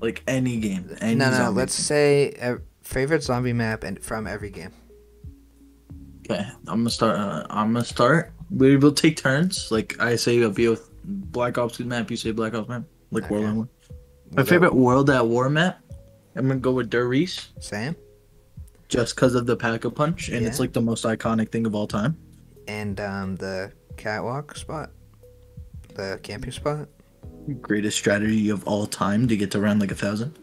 like 0.01 0.21
any 0.27 0.57
game. 0.57 0.95
Any 0.99 1.15
no, 1.15 1.31
no. 1.31 1.49
Let's 1.49 1.77
game. 1.77 1.83
say 1.83 2.33
uh, 2.41 2.57
favorite 2.83 3.23
zombie 3.23 3.53
map 3.53 3.83
and 3.83 4.03
from 4.03 4.27
every 4.27 4.49
game. 4.49 4.73
Okay, 6.25 6.45
I'm 6.67 6.81
gonna 6.81 6.89
start. 6.89 7.17
Uh, 7.17 7.47
I'm 7.49 7.73
gonna 7.73 7.85
start. 7.85 8.33
We 8.51 8.75
will 8.75 8.91
take 8.91 9.15
turns. 9.15 9.71
Like 9.71 9.99
I 9.99 10.15
say, 10.17 10.41
a 10.41 10.49
BO 10.49 10.77
Black 11.05 11.57
Ops 11.57 11.79
map. 11.79 12.11
You 12.11 12.17
say 12.17 12.31
Black 12.31 12.53
Ops 12.53 12.67
map. 12.67 12.83
Like 13.11 13.23
Okay. 13.23 13.33
World 13.33 13.45
at 13.47 13.55
War. 13.55 13.69
My 14.31 14.43
favorite 14.43 14.75
World 14.75 15.09
at 15.09 15.25
War 15.25 15.49
map. 15.49 15.81
I'm 16.35 16.47
gonna 16.47 16.59
go 16.59 16.73
with 16.73 16.89
Der 16.89 17.07
Riese, 17.07 17.47
Sam 17.59 17.95
just 18.89 19.15
because 19.15 19.35
of 19.35 19.45
the 19.45 19.55
pack 19.55 19.85
a 19.85 19.91
punch, 19.91 20.29
and 20.29 20.45
it's 20.45 20.59
like 20.59 20.73
the 20.73 20.81
most 20.81 21.05
iconic 21.05 21.49
thing 21.49 21.65
of 21.65 21.75
all 21.75 21.87
time. 21.87 22.17
And 22.69 22.99
um 22.99 23.35
the 23.37 23.71
catwalk 23.97 24.55
spot, 24.55 24.91
the 25.95 26.19
camping 26.23 26.51
spot. 26.51 26.87
Greatest 27.61 27.97
strategy 27.97 28.49
of 28.49 28.65
all 28.67 28.85
time 28.85 29.27
to 29.27 29.35
get 29.35 29.49
to 29.51 29.59
around 29.59 29.79
like 29.79 29.91
a 29.91 29.95
thousand. 29.95 30.37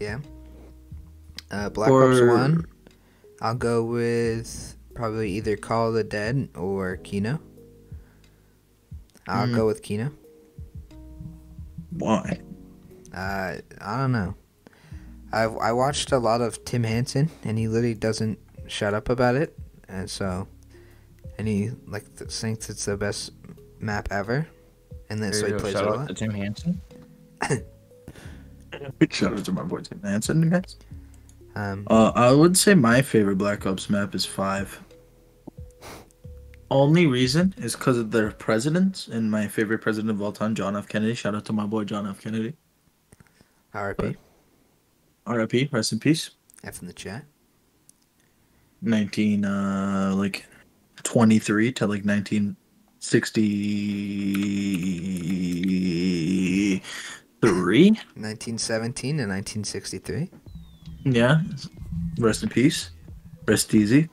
Yeah. 0.00 0.18
Uh, 1.50 1.68
Black 1.70 1.90
Ops 1.90 2.20
One. 2.20 2.64
I'll 3.40 3.54
go 3.54 3.84
with 3.84 4.76
probably 4.94 5.30
either 5.32 5.56
Call 5.56 5.88
of 5.88 5.94
the 5.94 6.04
Dead 6.04 6.48
or 6.56 6.96
Kino. 6.96 7.40
I'll 9.28 9.46
Mm. 9.46 9.54
go 9.54 9.66
with 9.66 9.82
Kino. 9.82 10.10
Why? 11.90 12.40
Uh, 13.14 13.56
I 13.80 13.96
don't 13.96 14.12
know. 14.12 14.34
I 15.32 15.42
I 15.44 15.72
watched 15.72 16.10
a 16.12 16.18
lot 16.18 16.40
of 16.40 16.64
Tim 16.64 16.82
Hansen, 16.84 17.30
and 17.44 17.58
he 17.58 17.68
literally 17.68 17.94
doesn't 17.94 18.38
shut 18.66 18.94
up 18.94 19.08
about 19.08 19.36
it, 19.36 19.56
and 19.88 20.08
so, 20.10 20.48
and 21.38 21.46
he 21.48 21.70
like 21.86 22.04
th- 22.16 22.30
thinks 22.30 22.68
it's 22.70 22.84
the 22.84 22.96
best 22.96 23.32
map 23.78 24.08
ever, 24.10 24.46
and 25.08 25.22
then 25.22 25.32
so 25.32 25.46
he 25.46 25.52
There 25.52 25.52
you 25.52 25.56
go. 25.56 25.60
plays 25.62 25.72
Shout 25.74 25.84
it 25.84 25.88
a 25.88 25.90
out 25.92 25.98
lot. 25.98 26.08
to 26.08 26.14
Tim 26.14 26.30
Hansen. 26.30 26.80
Big 28.98 29.12
shout 29.12 29.32
out 29.32 29.44
to 29.44 29.52
my 29.52 29.62
boy 29.62 29.78
Tim 29.80 30.00
Hansen, 30.02 30.48
guys. 30.48 30.76
Um, 31.56 31.84
Uh, 31.88 32.12
I 32.14 32.30
would 32.32 32.56
say 32.56 32.74
my 32.74 33.02
favorite 33.02 33.36
Black 33.36 33.66
Ops 33.66 33.90
map 33.90 34.14
is 34.14 34.24
five. 34.24 34.80
Only 36.70 37.08
reason 37.08 37.52
is 37.56 37.74
because 37.74 37.98
of 37.98 38.12
their 38.12 38.30
presidents 38.30 39.08
and 39.08 39.28
my 39.28 39.48
favorite 39.48 39.80
president 39.80 40.10
of 40.12 40.22
all 40.22 40.30
time, 40.30 40.54
John 40.54 40.76
F. 40.76 40.86
Kennedy. 40.88 41.14
Shout 41.14 41.34
out 41.34 41.44
to 41.46 41.52
my 41.52 41.66
boy 41.66 41.82
John 41.82 42.06
F. 42.06 42.20
Kennedy. 42.20 42.54
RIP. 43.74 44.16
R.I.P. 45.26 45.68
Rest 45.72 45.92
in 45.92 45.98
peace. 45.98 46.30
F 46.62 46.80
in 46.80 46.86
the 46.86 46.92
chat. 46.94 47.24
Nineteen 48.82 49.44
uh 49.44 50.12
like 50.16 50.46
twenty 51.02 51.38
three 51.38 51.72
to 51.72 51.86
like 51.86 52.04
nineteen 52.04 52.56
sixty 52.98 53.40
three. 57.40 57.90
1917 57.90 59.20
and 59.20 59.30
1963. 59.30 60.30
Yeah. 61.04 61.40
Rest 62.18 62.42
in 62.42 62.48
peace. 62.48 62.90
Rest 63.46 63.74
easy. 63.74 64.08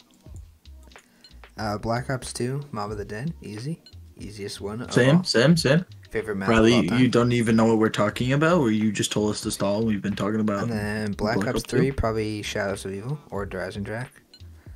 Uh, 1.58 1.78
Black 1.78 2.10
Ops 2.10 2.34
2, 2.34 2.62
Mob 2.72 2.92
of 2.92 2.98
the 2.98 3.06
Dead, 3.06 3.34
easy, 3.42 3.82
easiest 4.18 4.62
one. 4.62 4.90
Same, 4.92 5.24
same, 5.24 5.58
same. 5.58 5.86
Favorite 6.12 6.36
map 6.36 6.50
Riley, 6.50 6.88
you 6.96 7.10
don't 7.10 7.34
even 7.34 7.56
know 7.56 7.66
what 7.66 7.80
we're 7.80 7.90
talking 7.90 8.32
about, 8.32 8.60
or 8.60 8.72
you 8.72 8.92
just 8.92 9.12
told 9.12 9.32
us 9.32 9.42
to 9.42 9.52
stall. 9.52 9.84
We've 9.84 10.02
been 10.02 10.16
talking 10.16 10.40
about. 10.40 10.64
And 10.64 10.72
then 10.72 11.12
Black, 11.14 11.36
Black 11.36 11.50
Ops 11.50 11.64
Ops 11.64 11.72
2? 11.72 11.78
3, 11.78 11.92
probably 11.92 12.42
Shadows 12.44 12.86
of 12.86 12.94
Evil 12.94 13.20
or 13.32 13.46
Der 13.46 13.68
Eisendrache. 13.68 14.08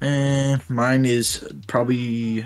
Eh, 0.02 0.58
mine 0.70 1.06
is 1.06 1.46
probably 1.68 2.46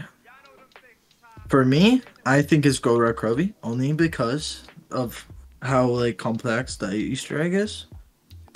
for 1.47 1.63
me. 1.65 2.01
I 2.25 2.41
think 2.41 2.65
it's 2.65 2.79
Gorod 2.79 3.13
Krovi 3.15 3.53
only 3.63 3.93
because 3.93 4.63
of 4.91 5.25
how 5.61 5.87
like 5.87 6.17
complex 6.17 6.75
the 6.75 6.93
Easter 6.93 7.39
egg 7.41 7.53
is. 7.53 7.85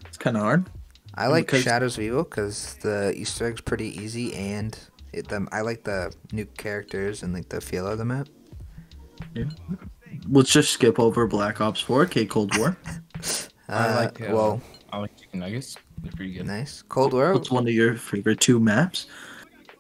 It's 0.06 0.18
kind 0.18 0.36
of 0.36 0.44
hard. 0.44 0.70
I 1.16 1.28
like 1.28 1.48
Because- 1.48 1.64
Shadows 1.64 1.98
of 1.98 2.04
Evil 2.04 2.24
because 2.24 2.76
the 2.82 3.14
Easter 3.16 3.48
egg's 3.48 3.62
pretty 3.62 3.90
easy 4.02 4.34
and 4.36 4.78
it, 5.12 5.28
the, 5.28 5.48
I 5.52 5.62
like 5.62 5.84
the 5.84 6.14
new 6.32 6.46
characters 6.46 7.24
and 7.24 7.34
like 7.34 7.50
the 7.50 7.60
feel 7.62 7.88
of 7.88 7.98
the 7.98 8.06
map. 8.06 8.28
Yeah. 9.34 9.46
Let's 10.28 10.52
just 10.52 10.72
skip 10.72 11.00
over 11.00 11.26
Black 11.28 11.62
Ops 11.62 11.82
4, 11.82 12.06
K 12.06 12.26
Cold 12.26 12.58
War. 12.58 12.78
Uh, 13.72 13.74
I 13.74 13.96
like, 14.06 14.20
well, 14.32 14.60
I 14.92 14.98
like 15.00 15.16
chicken 15.18 15.40
nuggets. 15.42 15.78
They're 16.02 16.12
pretty 16.16 16.34
good. 16.34 16.46
nice. 16.48 16.82
Cold 16.84 17.14
War. 17.14 17.34
What's 17.34 17.52
one 17.52 17.68
of 17.68 17.74
your 17.74 17.96
favorite 17.96 18.40
two 18.40 18.60
maps? 18.60 19.08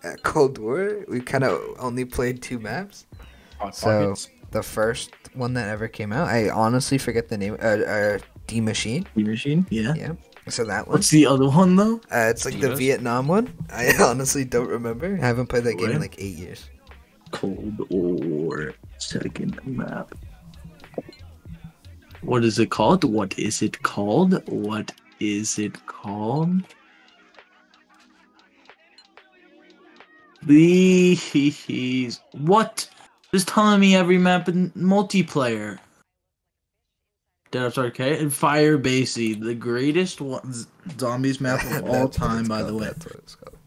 uh, 0.03 0.13
Cold 0.23 0.57
War. 0.57 1.05
We 1.07 1.19
kind 1.19 1.43
of 1.43 1.59
only 1.79 2.05
played 2.05 2.41
two 2.41 2.59
maps. 2.59 3.05
Hot 3.59 3.75
So- 3.75 3.87
Pockets. 3.87 4.29
The 4.51 4.63
first 4.63 5.11
one 5.35 5.53
that 5.53 5.69
ever 5.69 5.87
came 5.87 6.11
out, 6.11 6.27
I 6.27 6.49
honestly 6.49 6.97
forget 6.97 7.29
the 7.29 7.37
name. 7.37 7.53
Uh, 7.61 7.65
uh 7.85 8.17
Die 8.47 8.55
Maschine. 8.61 9.03
Die 9.15 9.21
Maschine. 9.21 9.63
Yeah. 9.69 9.93
Yeah. 9.93 10.13
So 10.47 10.65
that 10.65 10.87
one. 10.87 10.95
What's 10.95 11.11
the 11.11 11.27
other 11.27 11.47
one 11.47 11.75
though? 11.75 11.97
Uh, 12.11 12.33
it's 12.33 12.45
like 12.45 12.59
the 12.59 12.75
Vietnam 12.75 13.27
one. 13.27 13.53
I 13.71 13.93
honestly 13.99 14.45
don't 14.45 14.67
remember. 14.67 15.19
I 15.21 15.25
haven't 15.27 15.47
played 15.47 15.65
that 15.65 15.75
game 15.77 15.91
in 15.91 15.99
like 16.01 16.15
eight 16.17 16.35
years. 16.35 16.67
Cold 17.29 17.77
War 17.91 18.73
second 18.97 19.59
map. 19.67 20.15
What 22.21 22.43
is 22.43 22.59
it 22.59 22.69
called? 22.69 23.03
What 23.03 23.37
is 23.39 23.61
it 23.61 23.81
called? 23.81 24.41
What 24.47 24.91
is 25.19 25.57
it 25.57 25.85
called? 25.87 26.63
These 30.43 32.19
what? 32.33 32.89
Just 33.33 33.47
telling 33.47 33.79
me 33.79 33.95
every 33.95 34.17
map 34.17 34.49
in 34.49 34.71
multiplayer. 34.71 35.79
That's 37.51 37.77
okay. 37.77 38.19
And 38.19 38.31
Firebase 38.31 39.07
Z, 39.07 39.33
the 39.35 39.55
greatest 39.55 40.21
one, 40.21 40.53
zombies 40.97 41.41
map 41.41 41.63
of 41.65 41.89
all 41.89 42.07
time, 42.09 42.45
by 42.45 42.63
the 42.63 42.73
way 42.73 42.85
That's 42.87 43.05
what 43.05 43.15
it's 43.15 43.35
called. 43.35 43.57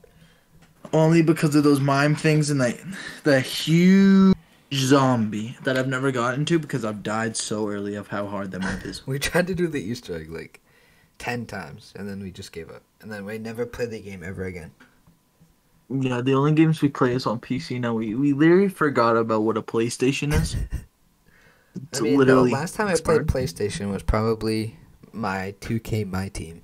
only 0.93 1.23
because 1.23 1.55
of 1.55 1.65
those 1.65 1.81
mime 1.81 2.15
things 2.15 2.51
and 2.51 2.61
the 2.61 2.79
the 3.25 3.41
huge 3.41 4.37
zombie 4.73 5.57
that 5.65 5.77
I've 5.77 5.89
never 5.89 6.11
gotten 6.11 6.45
to 6.47 6.59
because 6.59 6.85
I've 6.85 7.03
died 7.03 7.37
so 7.37 7.69
early 7.69 7.95
of 7.95 8.09
how 8.09 8.27
hard 8.27 8.51
that 8.53 8.61
map 8.61 8.85
is. 8.85 9.03
We 9.07 9.19
tried 9.19 9.47
to 9.49 9.55
do 9.55 9.67
the 9.69 9.83
Easter 9.83 10.17
egg 10.17 10.31
like 10.31 10.61
ten 11.19 11.47
times, 11.47 11.93
and 11.97 12.09
then 12.09 12.21
we 12.21 12.31
just 12.31 12.53
gave 12.53 12.71
up. 12.71 12.83
And 13.01 13.13
then 13.13 13.25
we 13.25 13.39
never 13.39 13.67
played 13.67 13.91
the 13.91 14.01
game 14.01 14.23
ever 14.25 14.45
again. 14.45 14.73
Yeah, 15.91 16.23
the 16.23 16.35
only 16.35 16.53
games 16.53 16.81
we 16.81 16.89
play 16.89 17.13
is 17.15 17.27
on 17.27 17.39
PC 17.41 17.81
now. 17.81 17.95
We 17.95 18.15
we 18.15 18.33
literally 18.33 18.69
forgot 18.69 19.17
about 19.17 19.43
what 19.43 19.57
a 19.57 19.63
PlayStation 19.63 20.33
is. 20.33 20.57
It's 21.91 22.01
I 22.01 22.03
mean, 22.03 22.19
literally 22.19 22.51
the 22.51 22.57
last 22.57 22.75
time 22.75 22.89
I 22.89 22.95
played 22.97 23.07
hard. 23.07 23.29
PlayStation 23.29 23.91
was 23.91 24.03
probably 24.03 24.77
my 25.13 25.55
2K 25.61 26.07
My 26.07 26.29
Team, 26.29 26.63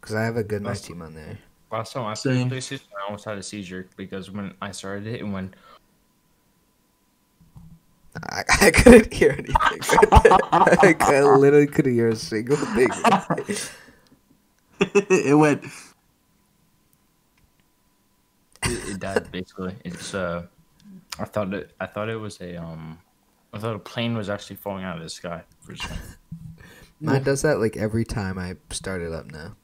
because 0.00 0.16
I 0.16 0.22
have 0.24 0.36
a 0.36 0.42
good 0.42 0.62
My 0.62 0.74
Team 0.74 1.00
on 1.02 1.14
there. 1.14 1.38
Last 1.70 1.92
time 1.92 2.06
I 2.06 2.14
Same. 2.14 2.48
played 2.48 2.60
PlayStation, 2.60 2.82
I 3.00 3.04
almost 3.06 3.24
had 3.24 3.38
a 3.38 3.42
seizure 3.42 3.88
because 3.96 4.30
when 4.30 4.54
I 4.60 4.72
started 4.72 5.06
it, 5.06 5.20
and 5.20 5.32
when 5.32 5.54
I, 8.28 8.44
I 8.60 8.70
couldn't 8.70 9.12
hear 9.12 9.30
anything. 9.32 9.56
I, 10.12 10.96
I 11.00 11.20
literally 11.22 11.66
couldn't 11.66 11.94
hear 11.94 12.08
a 12.08 12.16
single 12.16 12.56
thing. 12.56 12.90
it 14.80 15.36
went. 15.36 15.64
it, 18.64 18.90
it 18.90 19.00
died, 19.00 19.30
basically, 19.32 19.76
it's 19.84 20.14
uh, 20.14 20.46
I 21.18 21.24
thought 21.24 21.52
it, 21.54 21.72
I 21.80 21.86
thought 21.86 22.08
it 22.08 22.16
was 22.16 22.40
a 22.40 22.56
um, 22.56 22.98
I 23.52 23.58
thought 23.58 23.76
a 23.76 23.78
plane 23.78 24.16
was 24.16 24.28
actually 24.30 24.56
falling 24.56 24.84
out 24.84 24.96
of 24.96 25.02
the 25.02 25.10
sky 25.10 25.42
for 25.60 25.72
a 25.72 25.76
second. 25.76 26.16
Mine 27.00 27.22
does 27.22 27.42
that 27.42 27.58
like 27.58 27.76
every 27.76 28.04
time 28.04 28.38
I 28.38 28.56
start 28.70 29.02
it 29.02 29.12
up 29.12 29.32
now. 29.32 29.56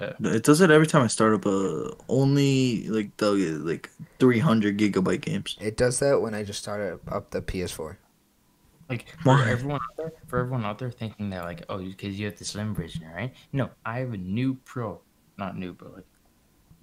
Yeah, 0.00 0.32
It 0.32 0.42
does 0.44 0.60
it 0.62 0.70
every 0.70 0.86
time 0.86 1.02
I 1.02 1.08
start 1.08 1.34
up 1.34 1.44
a 1.46 1.92
only 2.08 2.88
like 2.88 3.16
the 3.18 3.32
like 3.32 3.90
300 4.18 4.78
gigabyte 4.78 5.20
games. 5.20 5.56
It 5.60 5.76
does 5.76 5.98
that 6.00 6.20
when 6.22 6.34
I 6.34 6.42
just 6.42 6.60
start 6.60 6.80
up, 6.80 7.12
up 7.12 7.30
the 7.30 7.42
PS4. 7.42 7.96
like 8.88 9.06
for 9.22 9.28
Why? 9.34 9.50
everyone 9.50 9.76
out 9.76 9.96
there, 9.96 10.12
for 10.26 10.38
everyone 10.40 10.64
out 10.64 10.78
there 10.78 10.90
thinking 10.90 11.30
that 11.30 11.44
like, 11.44 11.64
oh, 11.68 11.78
because 11.78 12.18
you 12.18 12.26
have 12.26 12.36
the 12.38 12.44
slim 12.44 12.74
version, 12.74 13.02
right? 13.14 13.32
No, 13.52 13.70
I 13.84 13.98
have 13.98 14.12
a 14.14 14.16
new 14.16 14.54
Pro, 14.64 15.00
not 15.38 15.56
new, 15.58 15.72
but 15.74 15.94
like 15.94 16.06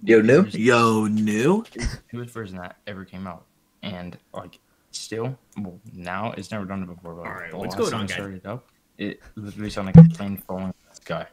Yo, 0.04 0.20
new. 0.20 0.44
Yo, 0.52 1.06
new. 1.08 1.64
newest 2.12 2.32
version 2.32 2.56
that 2.56 2.76
ever 2.86 3.04
came 3.04 3.26
out, 3.26 3.46
and 3.82 4.16
like 4.32 4.60
still, 4.92 5.36
well, 5.58 5.80
now 5.92 6.30
it's 6.36 6.52
never 6.52 6.64
done 6.64 6.84
it 6.84 6.86
before. 6.86 7.14
But 7.14 7.26
All 7.26 7.34
right, 7.34 7.52
what's 7.52 7.74
going 7.74 7.90
time 7.90 8.00
on, 8.00 8.04
I 8.04 8.06
guys? 8.06 8.14
started 8.16 8.36
it 8.36 8.46
up, 8.46 8.68
it 8.96 9.20
literally 9.34 9.70
sounded 9.70 9.96
like 9.96 10.06
a 10.06 10.08
plane 10.10 10.36
falling 10.46 10.66
out 10.66 10.76
of 10.88 10.90
the 10.90 10.96
sky. 10.96 11.26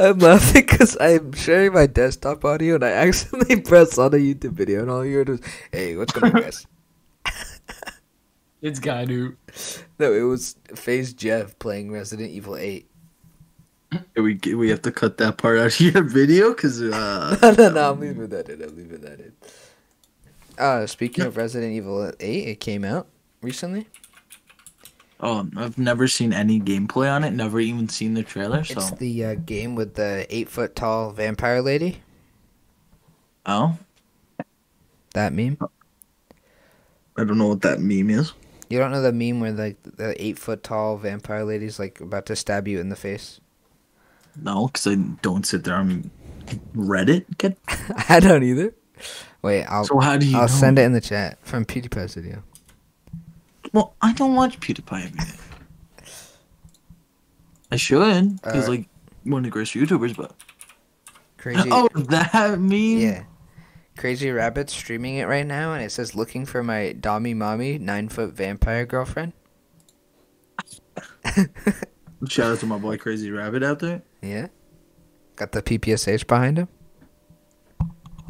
I'm 0.00 0.18
laughing 0.18 0.66
because 0.66 0.96
I'm 1.00 1.32
sharing 1.32 1.72
my 1.72 1.86
desktop 1.86 2.44
audio 2.44 2.74
and 2.76 2.84
I 2.84 2.90
accidentally 2.90 3.60
pressed 3.62 3.98
on 3.98 4.14
a 4.14 4.18
YouTube 4.18 4.52
video 4.52 4.82
and 4.82 4.90
all 4.90 5.04
you 5.04 5.16
heard 5.16 5.28
was, 5.28 5.40
"Hey, 5.72 5.96
what's 5.96 6.12
going 6.12 6.34
on, 6.34 6.42
guys?" 6.42 6.66
It's 8.62 8.80
guy 8.80 9.04
dude. 9.06 9.36
no, 9.98 10.12
it 10.12 10.22
was 10.22 10.56
FaZe 10.74 11.14
Jev 11.14 11.58
playing 11.58 11.92
Resident 11.92 12.30
Evil 12.30 12.56
8. 12.56 12.88
We 14.16 14.40
we 14.54 14.68
have 14.70 14.82
to 14.82 14.90
cut 14.90 15.16
that 15.18 15.38
part 15.38 15.58
out 15.58 15.66
of 15.66 15.80
your 15.80 16.02
video 16.02 16.50
because 16.50 16.82
uh. 16.82 17.38
no, 17.42 17.52
no, 17.52 17.70
no, 17.70 17.90
I'm 17.92 18.00
leaving 18.00 18.28
that 18.28 18.48
in. 18.48 18.62
I'm 18.62 18.76
leaving 18.76 19.00
that 19.02 19.20
in. 19.20 19.32
Uh, 20.58 20.86
speaking 20.86 21.24
of 21.24 21.36
Resident 21.36 21.72
Evil 21.72 22.12
8, 22.18 22.48
it 22.48 22.60
came 22.60 22.84
out 22.84 23.06
recently. 23.42 23.86
Oh, 25.18 25.48
I've 25.56 25.78
never 25.78 26.08
seen 26.08 26.32
any 26.32 26.60
gameplay 26.60 27.10
on 27.10 27.24
it. 27.24 27.30
Never 27.30 27.58
even 27.58 27.88
seen 27.88 28.14
the 28.14 28.22
trailer. 28.22 28.64
So, 28.64 28.74
It's 28.74 28.90
the 28.92 29.24
uh, 29.24 29.34
game 29.34 29.74
with 29.74 29.94
the 29.94 30.26
eight 30.28 30.48
foot 30.48 30.76
tall 30.76 31.10
vampire 31.10 31.62
lady. 31.62 32.02
oh, 33.46 33.78
That 35.14 35.32
meme. 35.32 35.56
I 37.16 37.24
don't 37.24 37.38
know 37.38 37.48
what 37.48 37.62
that 37.62 37.80
meme 37.80 38.10
is. 38.10 38.34
You 38.68 38.78
don't 38.78 38.90
know 38.90 39.00
the 39.00 39.12
meme 39.12 39.40
where 39.40 39.52
like 39.52 39.76
the 39.82 40.14
eight 40.22 40.38
foot 40.38 40.62
tall 40.62 40.98
vampire 40.98 41.44
lady's 41.44 41.78
like 41.78 42.00
about 42.00 42.26
to 42.26 42.36
stab 42.36 42.68
you 42.68 42.78
in 42.80 42.90
the 42.90 42.96
face? 42.96 43.40
No, 44.38 44.66
because 44.66 44.86
I 44.86 44.96
don't 45.22 45.46
sit 45.46 45.64
there 45.64 45.76
on 45.76 46.10
Reddit. 46.74 47.24
Kid. 47.38 47.56
I 48.10 48.20
don't 48.20 48.42
either. 48.42 48.74
Wait, 49.40 49.64
I'll 49.64 49.84
So 49.84 49.98
how 50.00 50.18
do 50.18 50.26
you? 50.26 50.36
I'll 50.36 50.42
know? 50.42 50.46
send 50.48 50.78
it 50.78 50.82
in 50.82 50.92
the 50.92 51.00
chat 51.00 51.38
from 51.42 51.64
PewDiePie's 51.64 52.14
video. 52.14 52.42
Well, 53.76 53.94
I 54.00 54.14
don't 54.14 54.34
watch 54.34 54.58
PewDiePie 54.58 55.04
every 55.04 55.18
day. 55.18 56.10
I 57.70 57.76
should, 57.76 58.40
because 58.40 58.66
Uh, 58.66 58.70
like 58.70 58.88
one 59.24 59.40
of 59.40 59.44
the 59.44 59.50
greatest 59.50 59.74
YouTubers. 59.74 60.16
But 60.16 60.32
Crazy. 61.36 61.68
oh, 61.70 61.86
that 61.94 62.58
meme. 62.58 62.72
Yeah. 62.72 63.24
Crazy 63.98 64.30
Rabbit's 64.30 64.72
streaming 64.72 65.16
it 65.16 65.26
right 65.26 65.46
now, 65.46 65.74
and 65.74 65.84
it 65.84 65.92
says 65.92 66.14
looking 66.14 66.46
for 66.46 66.62
my 66.62 66.96
Dami 66.98 67.36
Mommy 67.36 67.76
nine 67.76 68.08
foot 68.08 68.32
vampire 68.32 68.86
girlfriend. 68.86 69.34
Shout 72.28 72.52
out 72.52 72.60
to 72.60 72.66
my 72.66 72.78
boy 72.78 72.96
Crazy 72.96 73.30
Rabbit 73.30 73.62
out 73.62 73.80
there. 73.80 74.00
Yeah, 74.22 74.46
got 75.36 75.52
the 75.52 75.60
PPSH 75.60 76.26
behind 76.26 76.60
him. 76.60 76.68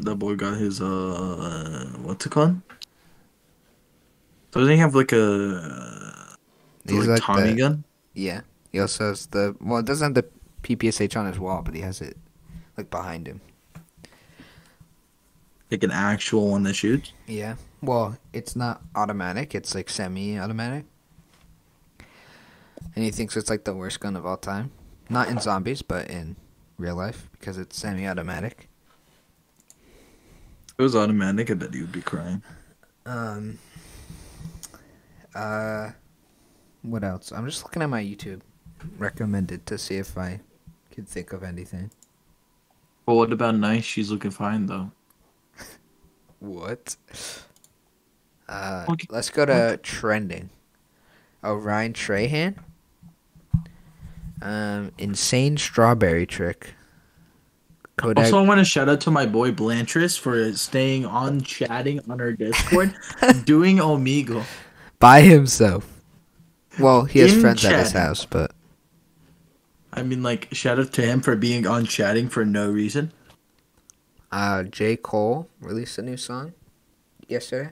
That 0.00 0.16
boy 0.16 0.34
got 0.34 0.56
his 0.56 0.80
uh, 0.80 1.92
what's 2.02 2.26
it 2.26 2.30
called? 2.30 2.60
Doesn't 4.52 4.70
he 4.72 4.78
have 4.78 4.94
like 4.94 5.12
a 5.12 6.36
He's 6.88 7.06
like, 7.06 7.08
like 7.08 7.22
Tommy 7.22 7.50
the- 7.52 7.56
gun? 7.56 7.84
Yeah, 8.14 8.40
he 8.72 8.80
also 8.80 9.08
has 9.08 9.26
the 9.26 9.54
well, 9.60 9.78
it 9.80 9.86
doesn't 9.86 10.14
have 10.16 10.24
the 10.24 10.30
PPSH 10.62 11.16
on 11.16 11.26
his 11.26 11.38
wall, 11.38 11.62
but 11.62 11.74
he 11.74 11.80
has 11.82 12.00
it 12.00 12.16
like 12.76 12.90
behind 12.90 13.26
him. 13.26 13.40
Like 15.70 15.82
an 15.82 15.90
actual 15.90 16.50
one 16.50 16.62
that 16.62 16.74
shoots? 16.74 17.12
Yeah. 17.26 17.56
Well, 17.82 18.16
it's 18.32 18.54
not 18.56 18.82
automatic. 18.94 19.54
It's 19.54 19.74
like 19.74 19.90
semi-automatic. 19.90 20.84
And 22.94 23.04
he 23.04 23.10
thinks 23.10 23.36
it's 23.36 23.50
like 23.50 23.64
the 23.64 23.74
worst 23.74 23.98
gun 24.00 24.16
of 24.16 24.24
all 24.24 24.36
time. 24.36 24.70
Not 25.10 25.28
in 25.28 25.38
zombies, 25.40 25.82
but 25.82 26.08
in 26.08 26.36
real 26.78 26.94
life 26.96 27.28
because 27.32 27.58
it's 27.58 27.76
semi-automatic. 27.76 28.68
If 30.68 30.74
it 30.78 30.82
was 30.82 30.94
automatic, 30.96 31.50
I 31.50 31.54
bet 31.54 31.74
he 31.74 31.80
would 31.80 31.92
be 31.92 32.00
crying. 32.02 32.42
Um. 33.04 33.58
Uh. 35.36 35.90
What 36.82 37.02
else? 37.02 37.32
I'm 37.32 37.46
just 37.46 37.64
looking 37.64 37.82
at 37.82 37.88
my 37.90 38.02
YouTube 38.02 38.40
recommended 38.98 39.66
to 39.66 39.76
see 39.76 39.96
if 39.96 40.16
I 40.16 40.40
could 40.92 41.08
think 41.08 41.32
of 41.32 41.42
anything. 41.42 41.90
Well, 43.06 43.16
what 43.16 43.32
about 43.32 43.56
nice? 43.56 43.84
She's 43.84 44.10
looking 44.10 44.30
fine 44.30 44.66
though. 44.66 44.92
What? 46.38 46.96
Uh, 48.48 48.84
Okay. 48.88 49.06
let's 49.10 49.30
go 49.30 49.44
to 49.46 49.78
trending. 49.82 50.50
Oh, 51.42 51.54
Ryan 51.54 51.92
Trahan. 51.92 52.54
Um, 54.42 54.92
insane 54.98 55.56
strawberry 55.56 56.26
trick. 56.26 56.74
Kodak. 57.96 58.26
Also, 58.26 58.38
I 58.38 58.46
want 58.46 58.58
to 58.58 58.64
shout 58.64 58.88
out 58.88 59.00
to 59.02 59.10
my 59.10 59.24
boy 59.26 59.50
Blantress 59.50 60.18
for 60.18 60.52
staying 60.52 61.06
on 61.06 61.40
chatting 61.40 61.98
on 62.10 62.20
our 62.20 62.32
Discord, 62.32 62.94
doing 63.44 63.78
Omegle. 63.78 64.44
By 64.98 65.20
himself. 65.20 66.00
Well, 66.78 67.04
he 67.04 67.20
has 67.20 67.34
In 67.34 67.40
friends 67.40 67.64
at 67.64 67.78
his 67.78 67.92
house, 67.92 68.24
but 68.26 68.52
I 69.92 70.02
mean, 70.02 70.22
like, 70.22 70.48
shout 70.52 70.78
out 70.78 70.92
to 70.94 71.02
him 71.02 71.20
for 71.22 71.36
being 71.36 71.66
on 71.66 71.86
chatting 71.86 72.28
for 72.28 72.44
no 72.44 72.70
reason. 72.70 73.12
uh, 74.30 74.64
J. 74.64 74.96
Cole 74.96 75.48
released 75.60 75.96
a 75.98 76.02
new 76.02 76.16
song 76.18 76.52
yesterday. 77.28 77.70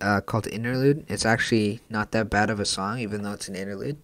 Uh, 0.00 0.20
called 0.20 0.46
Interlude. 0.48 1.04
It's 1.08 1.24
actually 1.24 1.80
not 1.88 2.10
that 2.12 2.28
bad 2.30 2.50
of 2.50 2.60
a 2.60 2.64
song, 2.64 2.98
even 2.98 3.22
though 3.22 3.32
it's 3.32 3.48
an 3.48 3.54
interlude. 3.56 3.96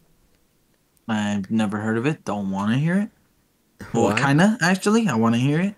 I've 1.08 1.50
never 1.50 1.78
heard 1.78 1.96
of 1.98 2.06
it. 2.06 2.24
Don't 2.24 2.50
want 2.50 2.72
to 2.72 2.78
hear 2.78 2.96
it. 2.96 3.10
Well, 3.92 4.16
kind 4.16 4.40
of 4.40 4.56
actually. 4.62 5.06
I 5.06 5.14
want 5.16 5.34
to 5.34 5.40
hear 5.40 5.60
it, 5.60 5.74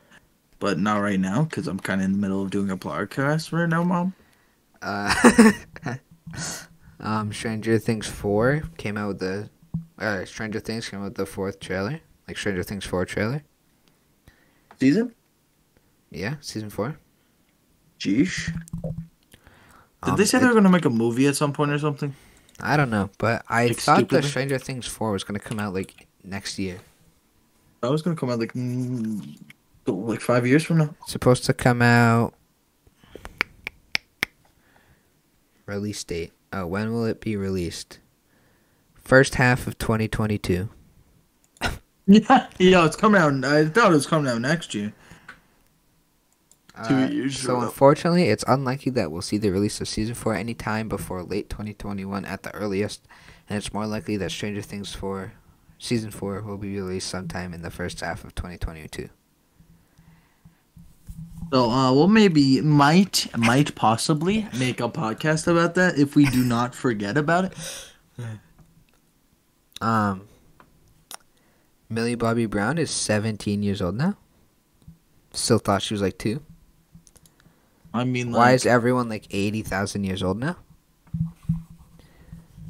but 0.61 0.79
not 0.79 0.99
right 0.99 1.19
now 1.19 1.43
because 1.43 1.67
I'm 1.67 1.81
kind 1.81 2.01
of 2.01 2.05
in 2.07 2.13
the 2.13 2.19
middle 2.19 2.43
of 2.43 2.51
doing 2.51 2.71
a 2.71 2.77
podcast 2.77 3.53
right 3.53 3.69
now, 3.69 3.83
mom. 3.83 4.15
Uh, 4.83 5.53
um, 7.01 7.33
Stranger 7.33 7.79
Things 7.79 8.07
four 8.07 8.63
came 8.77 8.97
out 8.97 9.09
with 9.09 9.19
the, 9.21 9.51
uh, 9.99 10.25
Stranger 10.25 10.61
Things 10.61 10.89
came 10.89 11.01
out 11.01 11.05
with 11.05 11.15
the 11.17 11.27
fourth 11.27 11.61
trailer, 11.61 12.01
like 12.27 12.37
Stranger 12.39 12.63
Things 12.63 12.85
four 12.85 13.05
trailer. 13.05 13.43
Season? 14.81 15.15
Yeah, 16.11 16.37
season 16.41 16.71
four. 16.71 16.99
Jeesh. 17.99 18.47
Did 18.83 18.93
Um, 20.03 20.17
they 20.17 20.25
say 20.25 20.39
it- 20.39 20.43
they 20.43 20.47
were 20.47 20.55
gonna 20.55 20.71
make 20.71 20.85
a 20.85 20.91
movie 20.91 21.27
at 21.27 21.35
some 21.37 21.53
point 21.53 21.73
or 21.73 21.79
something? 21.79 22.15
I 22.61 22.77
don't 22.77 22.91
know, 22.91 23.11
but 23.19 23.45
I 23.49 23.67
Like, 23.69 23.77
thought 23.79 24.09
the? 24.09 24.23
Stranger 24.23 24.59
Things 24.59 24.87
four 24.87 25.13
was 25.13 25.25
gonna 25.25 25.39
come 25.41 25.59
out 25.59 25.75
like 25.75 26.07
next 26.25 26.59
year. 26.59 26.79
I 27.83 27.89
was 27.89 28.03
gonna 28.03 28.17
come 28.17 28.31
out 28.31 28.39
like 28.39 28.53
mm, 28.55 29.37
like 29.87 30.21
five 30.21 30.47
years 30.47 30.65
from 30.65 30.79
now. 30.79 30.95
It's 31.03 31.13
supposed 31.13 31.45
to 31.47 31.53
come 31.55 31.83
out. 31.83 32.35
Release 35.69 36.03
date. 36.03 36.33
Oh, 36.53 36.67
when 36.67 36.93
will 36.93 37.05
it 37.05 37.21
be 37.21 37.37
released? 37.37 37.99
First 38.95 39.35
half 39.35 39.67
of 39.67 39.77
2022. 39.79 40.71
Yeah, 42.07 42.47
yeah, 42.59 42.87
it's 42.87 42.97
coming 42.97 43.21
out. 43.21 43.45
I 43.45 43.67
thought 43.67 43.91
it 43.93 43.95
was 43.95 44.07
coming 44.07 44.33
out 44.33 44.41
next 44.41 44.75
year. 44.75 44.95
Two 46.87 46.95
Uh, 46.95 47.09
years 47.09 47.39
So 47.39 47.61
unfortunately, 47.61 48.25
it's 48.31 48.45
unlikely 48.49 48.93
that 48.93 49.13
we'll 49.13 49.21
see 49.21 49.37
the 49.37 49.51
release 49.51 49.81
of 49.83 49.89
season 49.89 50.15
four 50.15 50.35
anytime 50.35 50.89
before 50.89 51.23
late 51.23 51.51
2021 51.51 52.25
at 52.25 52.45
the 52.45 52.55
earliest, 52.55 53.07
and 53.49 53.59
it's 53.59 53.75
more 53.75 53.87
likely 53.87 54.17
that 54.17 54.31
Stranger 54.31 54.63
Things 54.63 54.95
4 54.95 55.33
season 55.79 56.11
four 56.11 56.41
will 56.41 56.57
be 56.57 56.75
released 56.77 57.09
sometime 57.09 57.53
in 57.53 57.63
the 57.63 57.71
first 57.71 58.01
half 58.01 58.25
of 58.25 58.35
2022. 58.35 59.11
So, 61.51 61.71
uh, 61.71 61.93
we'll 61.95 62.09
maybe 62.09 62.61
might 62.61 63.27
might 63.37 63.75
possibly 63.75 64.47
make 64.59 64.81
a 64.81 64.89
podcast 64.89 65.47
about 65.47 65.75
that 65.77 65.99
if 65.99 66.15
we 66.15 66.27
do 66.27 66.45
not 66.45 66.75
forget 66.75 67.17
about 67.17 67.45
it. 67.47 67.53
Um, 69.81 70.27
Millie 71.89 72.17
Bobby 72.17 72.47
Brown 72.47 72.79
is 72.79 72.91
17 72.91 73.63
years 73.63 73.81
old 73.81 73.95
now. 73.95 74.17
Still 75.33 75.59
thought 75.61 75.83
she 75.83 75.95
was 75.95 76.03
like 76.03 76.19
two. 76.19 76.43
I 77.95 78.03
mean, 78.03 78.33
like, 78.33 78.39
Why 78.39 78.53
is 78.55 78.67
everyone 78.67 79.09
like 79.09 79.29
80,000 79.31 80.03
years 80.03 80.21
old 80.21 80.41
now? 80.41 80.57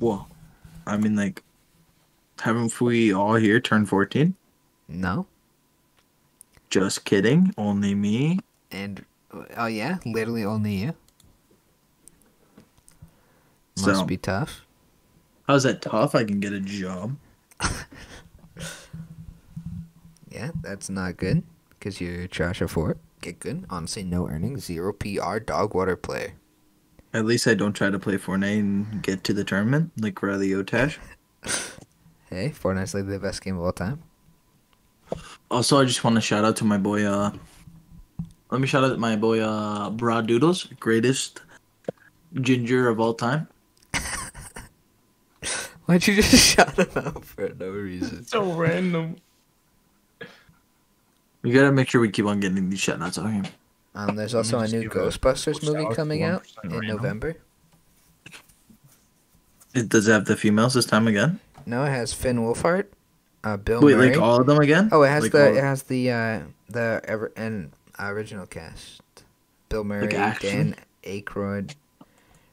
well, 0.01 0.29
I 0.87 0.99
mean, 0.99 1.17
like, 1.17 1.43
haven't 2.41 2.79
we 2.79 3.13
all 3.15 3.37
here 3.37 3.59
turned 3.59 3.89
fourteen? 3.89 4.35
No. 4.87 5.27
Just 6.69 7.05
kidding. 7.07 7.55
Only 7.57 7.95
me. 7.95 8.39
And 8.71 9.05
oh 9.57 9.67
yeah, 9.67 9.99
literally 10.05 10.45
only 10.45 10.75
you. 10.75 10.95
Must 13.79 14.01
So- 14.01 14.05
be 14.05 14.17
tough. 14.17 14.63
How's 15.47 15.63
that 15.63 15.81
tough? 15.81 16.15
I 16.15 16.25
can 16.25 16.41
get 16.41 16.53
a 16.53 16.61
job. 16.61 17.17
Yeah, 20.31 20.51
that's 20.63 20.91
not 20.91 21.17
good 21.17 21.43
because 21.71 22.01
you're 22.01 22.27
trash 22.29 22.61
at 22.63 22.71
four. 22.71 22.97
Get 23.23 23.41
good. 23.41 23.65
Honestly, 23.71 24.05
no 24.05 24.29
earnings, 24.29 24.65
zero 24.65 24.93
PR, 24.93 25.39
dog 25.39 25.75
water 25.75 25.97
player. 25.97 26.35
At 27.15 27.25
least 27.25 27.47
I 27.47 27.55
don't 27.55 27.73
try 27.73 27.91
to 27.91 27.99
play 27.99 28.19
Fortnite 28.19 28.59
and 28.61 29.03
get 29.03 29.25
to 29.25 29.33
the 29.33 29.43
tournament 29.43 29.91
like 29.99 30.23
Riley 30.23 30.51
Otash. 30.55 30.99
Hey, 32.31 32.51
Fortnite's 32.51 32.93
like 32.93 33.07
the 33.09 33.19
best 33.19 33.43
game 33.43 33.57
of 33.57 33.63
all 33.65 33.73
time. 33.73 34.03
Also, 35.51 35.81
I 35.81 35.87
just 35.87 36.05
want 36.05 36.17
to 36.17 36.21
shout 36.21 36.45
out 36.45 36.57
to 36.57 36.65
my 36.67 36.77
boy. 36.77 37.05
Uh, 37.05 37.33
let 38.51 38.61
me 38.61 38.67
shout 38.67 38.85
out 38.85 38.99
my 38.99 39.17
boy. 39.17 39.41
Uh, 39.41 39.91
Bra 39.91 40.21
Doodles, 40.21 40.65
greatest 40.81 41.43
ginger 42.41 42.89
of 42.89 43.01
all 43.01 43.15
time. 43.15 43.49
Why'd 45.87 46.07
you 46.07 46.17
just 46.17 46.35
shout 46.55 46.79
him 46.79 46.89
out 46.97 47.25
for 47.25 47.49
no 47.59 47.71
reason? 47.71 48.25
So 48.27 48.53
random. 48.53 49.17
We 51.43 51.53
gotta 51.53 51.73
make 51.73 51.89
sure 51.89 52.01
we 52.01 52.11
keep 52.11 52.27
on 52.27 52.41
getting 52.41 52.69
these 52.69 52.81
shout 52.81 53.01
outs 53.01 53.19
out 53.19 53.33
here. 53.33 53.45
Um, 53.95 54.17
there's 54.17 54.35
also 54.35 54.59
a 54.59 54.69
new 54.69 54.83
give 54.83 54.93
a 54.93 54.95
Ghostbusters 54.97 55.65
movie 55.65 55.95
coming 55.95 56.23
out 56.23 56.45
in 56.65 56.71
random. 56.71 56.97
November. 56.97 57.37
It 59.75 59.89
does 59.89 60.09
it 60.09 60.13
have 60.13 60.25
the 60.25 60.37
females 60.37 60.75
this 60.75 60.87
time 60.87 61.07
again. 61.09 61.41
No, 61.67 61.85
it 61.85 61.91
has 61.91 62.13
Finn 62.13 62.39
Wolfhard, 62.39 62.87
uh, 63.45 63.57
Bill 63.57 63.81
Wait, 63.81 63.97
Murray. 63.97 64.11
like 64.11 64.21
all 64.21 64.41
of 64.41 64.47
them 64.47 64.59
again? 64.59 64.89
oh, 64.93 65.03
it 65.03 65.09
has 65.09 65.25
Like 65.25 65.33
the 65.33 65.57
it 65.57 65.63
has 65.63 65.83
the 65.85 66.11
uh, 66.11 66.41
the 66.69 67.01
ever 67.05 67.33
and 67.37 67.71
original 68.01 68.47
cast: 68.47 69.03
Bill 69.69 69.85
Murray, 69.85 70.15
action? 70.15 70.77
Dan 71.03 71.23
Aykroyd, 71.23 71.75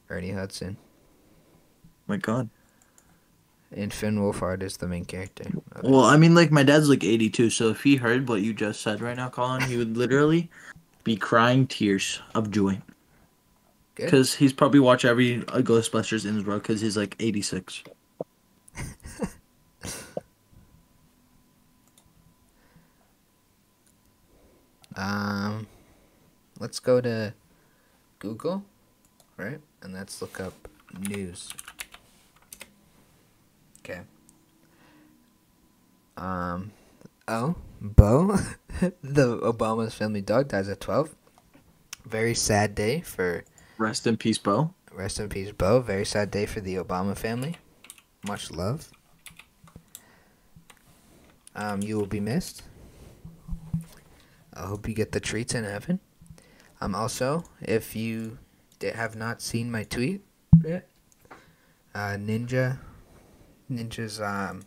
Ernie 0.09 0.32
Hudson, 0.32 0.78
my 2.07 2.17
God. 2.17 2.49
and 3.76 3.93
Finn 3.93 4.17
Wolfhard 4.17 4.61
is 4.63 4.78
the 4.78 4.88
main 4.88 5.05
character. 5.05 5.45
Well, 5.84 6.03
I 6.05 6.17
mean, 6.17 6.34
like 6.36 6.51
my 6.51 6.63
dad's 6.63 6.89
like 6.89 7.03
82, 7.03 7.49
so 7.49 7.69
if 7.69 7.84
he 7.84 7.95
heard 7.97 8.30
what 8.30 8.41
you 8.41 8.53
just 8.53 8.82
said 8.82 9.01
right 9.01 9.17
now, 9.17 9.30
Colin, 9.30 9.61
he 9.63 9.78
would 9.78 9.97
literally 9.97 10.49
be 11.03 11.15
crying 11.15 11.67
tears 11.67 12.22
of 12.34 12.51
joy. 12.51 12.82
Because 13.95 14.36
he's 14.36 14.51
probably 14.51 14.82
watched 14.82 15.05
every 15.05 15.38
uh, 15.47 15.61
Ghostbusters 15.61 16.26
in 16.26 16.36
his 16.36 16.43
row 16.43 16.59
because 16.59 16.82
he's 16.82 16.97
like 16.97 17.15
86. 17.19 17.84
Um, 24.95 25.67
let's 26.59 26.79
go 26.79 27.01
to 27.01 27.33
Google, 28.19 28.63
right? 29.37 29.59
And 29.81 29.93
let's 29.93 30.21
look 30.21 30.39
up 30.39 30.53
news. 30.97 31.51
Okay. 33.79 34.01
Um, 36.17 36.71
oh, 37.27 37.55
Bo 37.81 38.37
the 39.03 39.37
Obama's 39.39 39.93
family 39.93 40.21
dog 40.21 40.47
dies 40.47 40.69
at 40.69 40.79
12. 40.79 41.13
Very 42.05 42.33
sad 42.33 42.75
day 42.75 43.01
for 43.01 43.43
Rest 43.77 44.07
in 44.07 44.15
peace, 44.15 44.37
Bo. 44.37 44.73
rest 44.93 45.19
in 45.19 45.27
peace, 45.27 45.51
Bo. 45.51 45.81
Very 45.81 46.05
sad 46.05 46.31
day 46.31 46.45
for 46.45 46.61
the 46.61 46.75
Obama 46.75 47.17
family. 47.17 47.57
Much 48.25 48.51
love. 48.51 48.89
Um, 51.55 51.81
you 51.81 51.97
will 51.97 52.05
be 52.05 52.19
missed. 52.19 52.63
I 54.56 54.68
hope 54.68 54.88
you 54.88 54.93
get 54.95 55.12
the 55.12 55.20
treats 55.20 55.53
in 55.53 55.64
heaven. 55.64 55.99
Um, 56.82 56.95
also, 56.95 57.43
if 57.62 57.95
you 57.95 58.38
have 58.82 59.16
not 59.16 59.41
seen 59.41 59.72
my 59.72 59.84
tweet 59.84 60.22
yet, 60.64 60.88
uh, 61.93 62.16
Ninja, 62.18 62.80
Ninja's 63.72 64.22
um, 64.22 64.64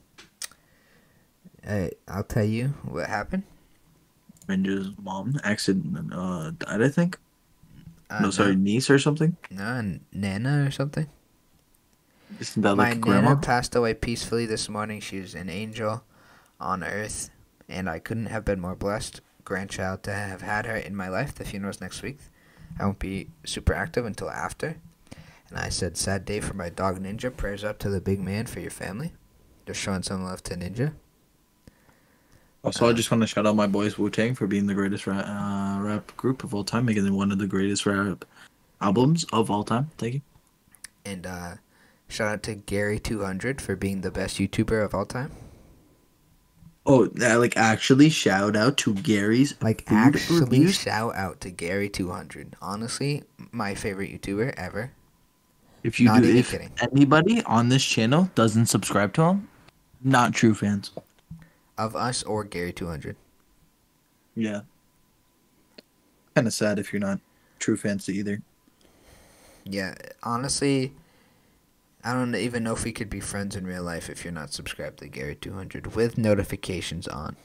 I, 1.67 1.91
I'll 2.07 2.25
tell 2.25 2.45
you 2.45 2.69
what 2.85 3.09
happened. 3.09 3.45
Ninja's 4.49 4.93
mom 5.01 5.39
accident 5.45 6.13
uh 6.13 6.53
died, 6.53 6.83
I 6.83 6.89
think. 6.89 7.19
Uh, 8.11 8.21
no, 8.23 8.31
sorry, 8.31 8.57
niece 8.57 8.89
or 8.89 8.99
something. 8.99 9.37
no, 9.51 9.99
Nana 10.13 10.65
or 10.67 10.71
something. 10.71 11.07
Isn't 12.41 12.63
that 12.63 12.77
My 12.77 12.91
like 12.91 13.01
grandma? 13.01 13.31
Nana 13.31 13.41
passed 13.41 13.75
away 13.75 13.93
peacefully 13.95 14.47
this 14.47 14.69
morning. 14.69 15.01
She 15.01 15.21
was 15.21 15.35
an 15.35 15.51
angel 15.51 16.05
on 16.59 16.83
earth, 16.83 17.31
and 17.69 17.89
I 17.89 17.99
couldn't 17.99 18.27
have 18.27 18.45
been 18.45 18.61
more 18.61 18.75
blessed, 18.75 19.21
grandchild, 19.49 20.03
to 20.05 20.13
have 20.13 20.43
had 20.43 20.67
her 20.67 20.77
in 20.77 20.95
my 20.95 21.09
life. 21.09 21.35
The 21.35 21.45
funeral's 21.45 21.81
next 21.81 22.03
week. 22.03 22.19
I 22.79 22.85
won't 22.85 22.99
be 22.99 23.29
super 23.45 23.73
active 23.73 24.05
until 24.05 24.31
after. 24.31 24.77
And 25.49 25.59
I 25.59 25.71
said, 25.71 25.97
sad 25.97 26.25
day 26.25 26.41
for 26.41 26.55
my 26.55 26.69
dog 26.69 27.01
Ninja. 27.01 27.35
Prayers 27.35 27.65
up 27.65 27.79
to 27.81 27.89
the 27.89 28.01
big 28.01 28.21
man 28.21 28.47
for 28.47 28.61
your 28.61 28.71
family. 28.71 29.13
Just 29.67 29.81
showing 29.81 30.03
some 30.03 30.23
love 30.23 30.43
to 30.45 30.55
Ninja. 30.55 30.93
Also, 32.63 32.89
I 32.89 32.93
just 32.93 33.11
want 33.11 33.23
to 33.23 33.27
shout 33.27 33.47
out 33.47 33.57
my 33.57 33.67
boys 33.67 33.99
Wu 33.99 34.11
Tang 34.11 34.35
for 34.35 34.47
being 34.47 34.67
the 34.67 34.75
greatest 34.75 35.07
rap, 35.07 35.25
uh, 35.27 35.81
rap 35.81 36.15
group 36.17 36.45
of 36.45 36.55
all 36.55 36.65
time, 36.65 36.85
making 36.85 37.07
it 37.07 37.11
one 37.11 37.33
of 37.33 37.39
the 37.39 37.47
greatest 37.47 37.87
rap 37.87 38.25
albums 38.81 39.25
of 39.33 39.51
all 39.51 39.65
time. 39.65 39.91
Thank 39.97 40.15
you. 40.15 40.21
And 41.05 41.27
uh, 41.27 41.55
shout 42.09 42.29
out 42.29 42.43
to 42.43 42.57
Gary200 42.57 43.61
for 43.61 43.77
being 43.77 44.03
the 44.03 44.11
best 44.11 44.39
YouTuber 44.39 44.85
of 44.85 44.95
all 44.95 45.07
time. 45.07 45.31
Oh, 46.91 47.11
like 47.15 47.55
actually, 47.57 48.09
shout 48.09 48.57
out 48.57 48.79
to 48.79 48.95
Gary's 48.95 49.55
Like, 49.61 49.87
food 49.87 49.95
actually, 49.95 50.41
reviews. 50.41 50.81
shout 50.81 51.15
out 51.15 51.39
to 51.43 51.51
Gary200. 51.51 52.55
Honestly, 52.63 53.25
my 53.53 53.75
favorite 53.75 54.11
YouTuber 54.11 54.55
ever. 54.57 54.93
If 55.83 56.01
you 56.01 56.07
Not 56.07 56.23
do, 56.23 56.35
if 56.35 56.51
kidding. 56.51 56.73
anybody 56.81 57.43
on 57.45 57.69
this 57.69 57.85
channel 57.85 58.31
doesn't 58.35 58.67
subscribe 58.67 59.13
to 59.15 59.23
him, 59.23 59.49
not 60.03 60.33
true 60.33 60.55
fans. 60.55 60.91
Of 61.77 61.95
us 61.95 62.23
or 62.23 62.45
Gary200. 62.45 63.17
Yeah. 64.35 64.63
Kind 66.35 66.47
of 66.47 66.55
sad 66.55 66.79
if 66.79 66.93
you're 66.93 67.01
not 67.01 67.21
true 67.59 67.77
fans 67.77 68.09
either. 68.09 68.41
Yeah, 69.65 69.95
honestly, 70.23 70.95
I 72.05 72.13
don't 72.13 72.35
even 72.35 72.63
know 72.63 72.73
if 72.73 72.85
we 72.85 72.93
could 72.93 73.11
be 73.11 73.21
friends 73.21 73.57
in 73.57 73.67
real 73.67 73.83
life 73.83 74.09
if 74.09 74.25
you're 74.25 74.33
not 74.33 74.53
subscribed 74.53 74.99
to 75.01 75.09
Gary200 75.09 75.95
with 75.95 76.17
notifications 76.17 77.09
on. 77.09 77.37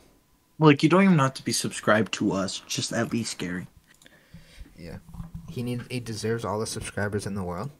Like 0.59 0.83
you 0.83 0.89
don't 0.89 1.03
even 1.03 1.19
have 1.19 1.33
to 1.35 1.43
be 1.43 1.51
subscribed 1.51 2.13
to 2.13 2.31
us, 2.31 2.61
just 2.67 2.93
at 2.93 3.11
least 3.11 3.37
Gary. 3.39 3.67
Yeah, 4.77 4.97
he 5.49 5.63
needs 5.63 5.83
he 5.89 5.99
deserves 5.99 6.45
all 6.45 6.59
the 6.59 6.67
subscribers 6.67 7.25
in 7.25 7.33
the 7.35 7.43
world. 7.43 7.71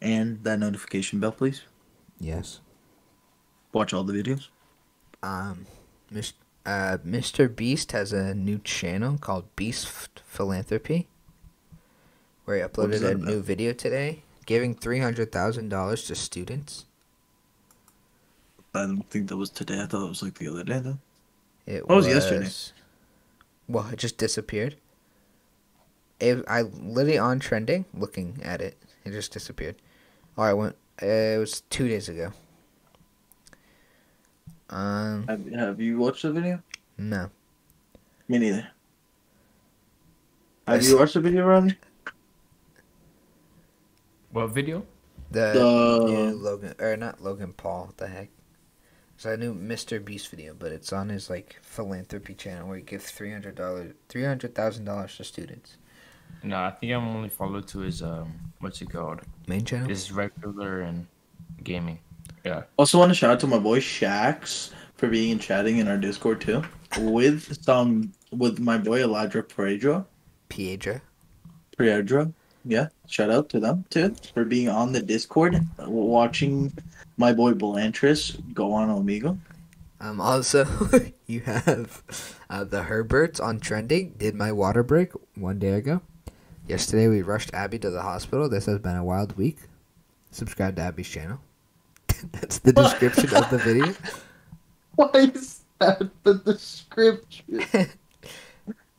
And 0.00 0.42
that 0.44 0.58
notification 0.58 1.20
bell, 1.20 1.32
please. 1.32 1.62
Yes. 2.18 2.60
Watch 3.72 3.92
all 3.92 4.04
the 4.04 4.12
videos. 4.12 4.48
Um, 5.22 5.66
Mis- 6.10 6.34
uh, 6.66 6.98
Mr. 7.06 7.54
Beast 7.54 7.92
has 7.92 8.12
a 8.12 8.34
new 8.34 8.58
channel 8.58 9.16
called 9.18 9.44
Beast 9.56 9.88
Philanthropy, 10.26 11.08
where 12.44 12.56
he 12.56 12.62
uploaded 12.62 13.02
a 13.02 13.12
about? 13.12 13.28
new 13.28 13.40
video 13.40 13.72
today, 13.72 14.23
giving 14.46 14.74
three 14.74 15.00
hundred 15.00 15.32
thousand 15.32 15.68
dollars 15.68 16.04
to 16.04 16.14
students. 16.14 16.84
I 18.74 18.82
don't 18.82 19.08
think 19.08 19.28
that 19.28 19.36
was 19.36 19.50
today. 19.50 19.80
I 19.80 19.86
thought 19.86 20.04
it 20.06 20.08
was 20.08 20.22
like 20.22 20.34
the 20.38 20.48
other 20.48 20.64
day 20.64 20.78
though. 20.80 20.98
It 21.66 21.88
What 21.88 21.96
was 21.96 22.06
yesterday? 22.06 22.48
Well, 23.68 23.88
it 23.92 23.98
just 23.98 24.18
disappeared. 24.18 24.76
It, 26.20 26.44
I 26.48 26.62
literally 26.62 27.18
on 27.18 27.38
trending, 27.40 27.86
looking 27.94 28.40
at 28.42 28.60
it, 28.60 28.76
it 29.04 29.10
just 29.12 29.32
disappeared. 29.32 29.76
Or 30.36 30.46
I 30.46 30.52
went. 30.52 30.76
Uh, 31.02 31.06
it 31.06 31.38
was 31.38 31.60
two 31.70 31.88
days 31.88 32.08
ago. 32.08 32.32
Um, 34.70 35.26
Have, 35.28 35.46
have 35.52 35.80
you 35.80 35.98
watched 35.98 36.22
the 36.22 36.32
video? 36.32 36.62
no. 36.98 37.30
Me 38.26 38.38
neither. 38.38 38.68
Have 40.66 40.82
you 40.82 40.98
watched 40.98 41.12
the 41.14 41.20
video, 41.20 41.44
Ronnie? 41.46 41.76
What 44.34 44.48
video? 44.48 44.84
The, 45.30 45.52
The- 45.52 46.06
new 46.06 46.32
Logan 46.32 46.74
or 46.80 46.96
not 46.96 47.22
Logan 47.22 47.52
Paul. 47.52 47.86
What 47.86 47.98
the 47.98 48.08
heck? 48.08 48.30
So 49.16 49.30
a 49.30 49.36
new 49.36 49.54
Mr. 49.54 50.04
Beast 50.04 50.28
video, 50.28 50.56
but 50.58 50.72
it's 50.72 50.92
on 50.92 51.08
his 51.08 51.30
like 51.30 51.56
philanthropy 51.62 52.34
channel 52.34 52.66
where 52.66 52.78
he 52.78 52.82
gives 52.82 53.08
three 53.12 53.30
hundred 53.30 53.54
dollars, 53.54 53.94
three 54.08 54.24
hundred 54.24 54.56
thousand 54.56 54.86
dollars 54.86 55.16
to 55.18 55.24
students. 55.24 55.76
No, 56.42 56.56
I 56.56 56.72
think 56.72 56.92
I'm 56.92 57.06
only 57.06 57.28
followed 57.28 57.68
to 57.68 57.78
his 57.78 58.02
um, 58.02 58.32
what's 58.58 58.82
it 58.82 58.90
called? 58.90 59.20
Main 59.46 59.64
channel. 59.64 59.88
His 59.88 60.10
regular 60.10 60.80
and 60.80 61.06
gaming. 61.62 62.00
Yeah. 62.44 62.64
Also, 62.76 62.98
want 62.98 63.10
to 63.10 63.14
shout 63.14 63.30
out 63.30 63.40
to 63.40 63.46
my 63.46 63.60
boy 63.60 63.78
Shax 63.78 64.72
for 64.96 65.08
being 65.08 65.30
and 65.30 65.40
chatting 65.40 65.78
in 65.78 65.86
our 65.86 65.96
Discord 65.96 66.40
too, 66.40 66.64
with 66.98 67.62
some 67.62 68.12
with 68.32 68.58
my 68.58 68.78
boy 68.78 69.04
Elijah 69.04 69.44
Pedro. 69.44 70.04
Piedra. 70.48 71.00
Pedro, 71.78 72.34
yeah, 72.64 72.88
shout 73.08 73.30
out 73.30 73.48
to 73.50 73.60
them 73.60 73.84
too 73.90 74.14
for 74.32 74.44
being 74.44 74.68
on 74.68 74.92
the 74.92 75.02
Discord, 75.02 75.56
uh, 75.78 75.88
watching 75.88 76.72
my 77.16 77.32
boy 77.32 77.52
Belantris 77.52 78.40
go 78.54 78.72
on 78.72 78.88
Omegle. 78.88 79.38
Um. 80.00 80.20
Also, 80.20 80.66
you 81.26 81.40
have 81.40 82.02
uh, 82.50 82.64
the 82.64 82.82
Herberts 82.82 83.40
on 83.40 83.60
trending. 83.60 84.14
Did 84.18 84.34
my 84.34 84.52
water 84.52 84.82
break 84.82 85.12
one 85.34 85.58
day 85.58 85.72
ago. 85.72 86.00
Yesterday 86.66 87.08
we 87.08 87.22
rushed 87.22 87.52
Abby 87.52 87.78
to 87.80 87.90
the 87.90 88.02
hospital. 88.02 88.48
This 88.48 88.66
has 88.66 88.78
been 88.78 88.96
a 88.96 89.04
wild 89.04 89.36
week. 89.36 89.58
Subscribe 90.30 90.76
to 90.76 90.82
Abby's 90.82 91.08
channel. 91.08 91.38
That's 92.32 92.58
the 92.58 92.72
description 92.72 93.34
of 93.34 93.50
the 93.50 93.58
video. 93.58 93.94
Why 94.94 95.10
is 95.14 95.60
that 95.78 96.08
the 96.22 96.34
description? 96.34 97.90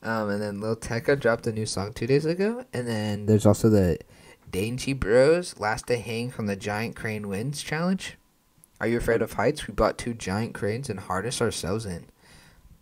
Um, 0.05 0.29
and 0.29 0.41
then 0.41 0.61
Lil 0.61 0.75
Tecca 0.75 1.19
dropped 1.19 1.47
a 1.47 1.51
new 1.51 1.65
song 1.65 1.91
two 1.91 2.05
days 2.07 2.25
ago. 2.25 2.63
And 2.71 2.87
then 2.87 3.25
there's 3.25 3.45
also 3.45 3.69
the 3.69 3.97
Dainty 4.51 4.93
Bros 4.93 5.59
Last 5.59 5.87
Day 5.87 5.97
Hang 5.97 6.29
from 6.29 6.45
the 6.45 6.55
Giant 6.55 6.95
Crane 6.95 7.27
Wins 7.27 7.61
challenge. 7.63 8.17
Are 8.79 8.87
you 8.87 8.97
afraid 8.97 9.21
of 9.21 9.33
heights? 9.33 9.67
We 9.67 9.73
bought 9.73 9.97
two 9.97 10.13
giant 10.13 10.53
cranes 10.53 10.89
and 10.89 10.99
harnessed 10.99 11.41
ourselves 11.41 11.85
in. 11.85 12.05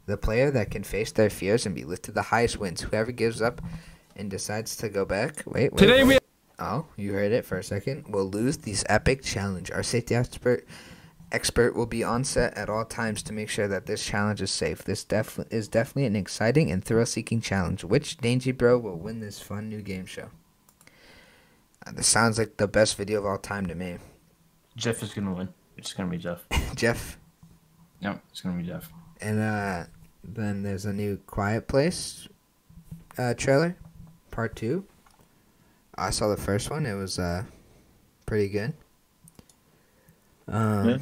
The 0.05 0.17
player 0.17 0.51
that 0.51 0.69
can 0.69 0.83
face 0.83 1.11
their 1.13 1.29
fears 1.29 1.65
and 1.65 1.73
be 1.73 1.85
lifted 1.85 2.13
the 2.13 2.23
highest 2.23 2.59
wins. 2.59 2.81
Whoever 2.81 3.11
gives 3.13 3.41
up 3.41 3.61
and 4.15 4.29
decides 4.29 4.75
to 4.77 4.89
go 4.89 5.05
back. 5.05 5.43
Wait, 5.45 5.71
wait. 5.71 5.77
Today 5.77 6.03
wait. 6.03 6.15
we- 6.15 6.19
Oh, 6.59 6.85
you 6.97 7.13
heard 7.13 7.31
it 7.31 7.45
for 7.45 7.57
a 7.57 7.63
second. 7.63 8.05
We'll 8.09 8.29
lose 8.29 8.57
this 8.57 8.83
epic 8.87 9.23
challenge. 9.23 9.71
Our 9.71 9.81
safety 9.81 10.13
expert 10.13 10.67
expert 11.33 11.75
will 11.75 11.85
be 11.87 12.03
on 12.03 12.23
set 12.23 12.55
at 12.57 12.69
all 12.69 12.85
times 12.85 13.21
to 13.23 13.33
make 13.33 13.49
sure 13.49 13.67
that 13.67 13.85
this 13.87 14.05
challenge 14.05 14.41
is 14.41 14.51
safe. 14.51 14.83
This 14.83 15.03
def- 15.03 15.39
is 15.51 15.67
definitely 15.67 16.05
an 16.05 16.15
exciting 16.15 16.71
and 16.71 16.83
thrill-seeking 16.83 17.41
challenge. 17.41 17.83
Which 17.83 18.17
Dainty 18.17 18.51
Bro 18.51 18.79
will 18.79 18.97
win 18.97 19.19
this 19.19 19.39
fun 19.41 19.67
new 19.69 19.81
game 19.81 20.05
show? 20.05 20.29
Uh, 21.85 21.91
this 21.91 22.07
sounds 22.07 22.37
like 22.37 22.57
the 22.57 22.67
best 22.67 22.95
video 22.95 23.19
of 23.19 23.25
all 23.25 23.37
time 23.37 23.65
to 23.67 23.75
me. 23.75 23.97
Jeff 24.77 25.03
is 25.03 25.13
gonna 25.13 25.33
win. 25.33 25.49
It's 25.77 25.91
gonna 25.93 26.09
be 26.09 26.17
Jeff. 26.17 26.45
Jeff, 26.75 27.17
Yep, 27.99 28.21
it's 28.31 28.41
gonna 28.41 28.57
be 28.61 28.67
Jeff. 28.67 28.89
and 29.21 29.39
uh, 29.39 29.83
then 30.23 30.63
there's 30.63 30.85
a 30.85 30.93
new 30.93 31.17
Quiet 31.27 31.67
Place 31.67 32.27
uh, 33.17 33.33
trailer, 33.33 33.75
part 34.31 34.55
two. 34.55 34.85
I 35.95 36.09
saw 36.09 36.27
the 36.29 36.37
first 36.41 36.69
one. 36.71 36.85
It 36.85 36.95
was 36.95 37.19
uh, 37.19 37.43
pretty 38.25 38.49
good. 38.49 38.73
Um, 40.47 40.89
Yeah. 40.89 40.97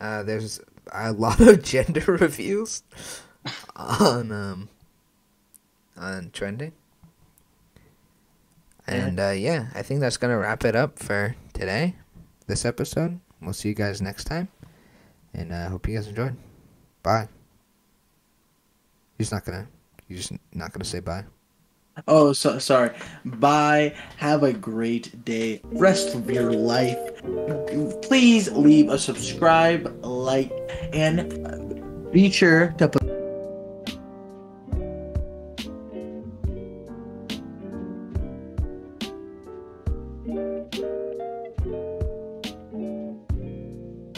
Uh, 0.00 0.22
there's 0.22 0.60
a 0.92 1.12
lot 1.12 1.40
of 1.40 1.62
gender 1.64 2.04
reviews 2.20 2.82
on 3.74 4.32
um 4.32 4.68
on 5.96 6.30
trending. 6.32 6.72
And 8.86 9.18
uh, 9.18 9.30
yeah, 9.30 9.66
I 9.74 9.82
think 9.82 10.00
that's 10.00 10.16
gonna 10.16 10.38
wrap 10.38 10.64
it 10.64 10.76
up 10.76 10.98
for 10.98 11.34
today. 11.52 11.96
This 12.46 12.64
episode. 12.64 13.18
We'll 13.40 13.52
see 13.52 13.68
you 13.68 13.74
guys 13.74 14.00
next 14.00 14.24
time, 14.24 14.48
and 15.34 15.52
I 15.52 15.62
uh, 15.64 15.70
hope 15.70 15.88
you 15.88 15.96
guys 15.96 16.06
enjoyed. 16.06 16.36
Bye. 17.02 17.28
You're 19.18 19.28
not 19.32 19.44
gonna. 19.44 19.66
You're 20.08 20.18
just 20.18 20.32
not 20.52 20.72
gonna 20.72 20.84
say 20.84 21.00
bye. 21.00 21.24
Oh, 22.06 22.32
so, 22.32 22.58
sorry. 22.58 22.90
Bye. 23.24 23.94
Have 24.18 24.42
a 24.42 24.52
great 24.52 25.24
day. 25.24 25.60
Rest 25.64 26.14
of 26.14 26.30
your 26.30 26.52
life. 26.52 26.98
Please 28.02 28.50
leave 28.52 28.90
a 28.90 28.98
subscribe, 28.98 30.04
like, 30.04 30.52
and 30.92 31.32
uh, 31.46 32.10
Be 32.12 32.30
sure 32.30 32.74
to 32.78 32.88
put 32.88 33.05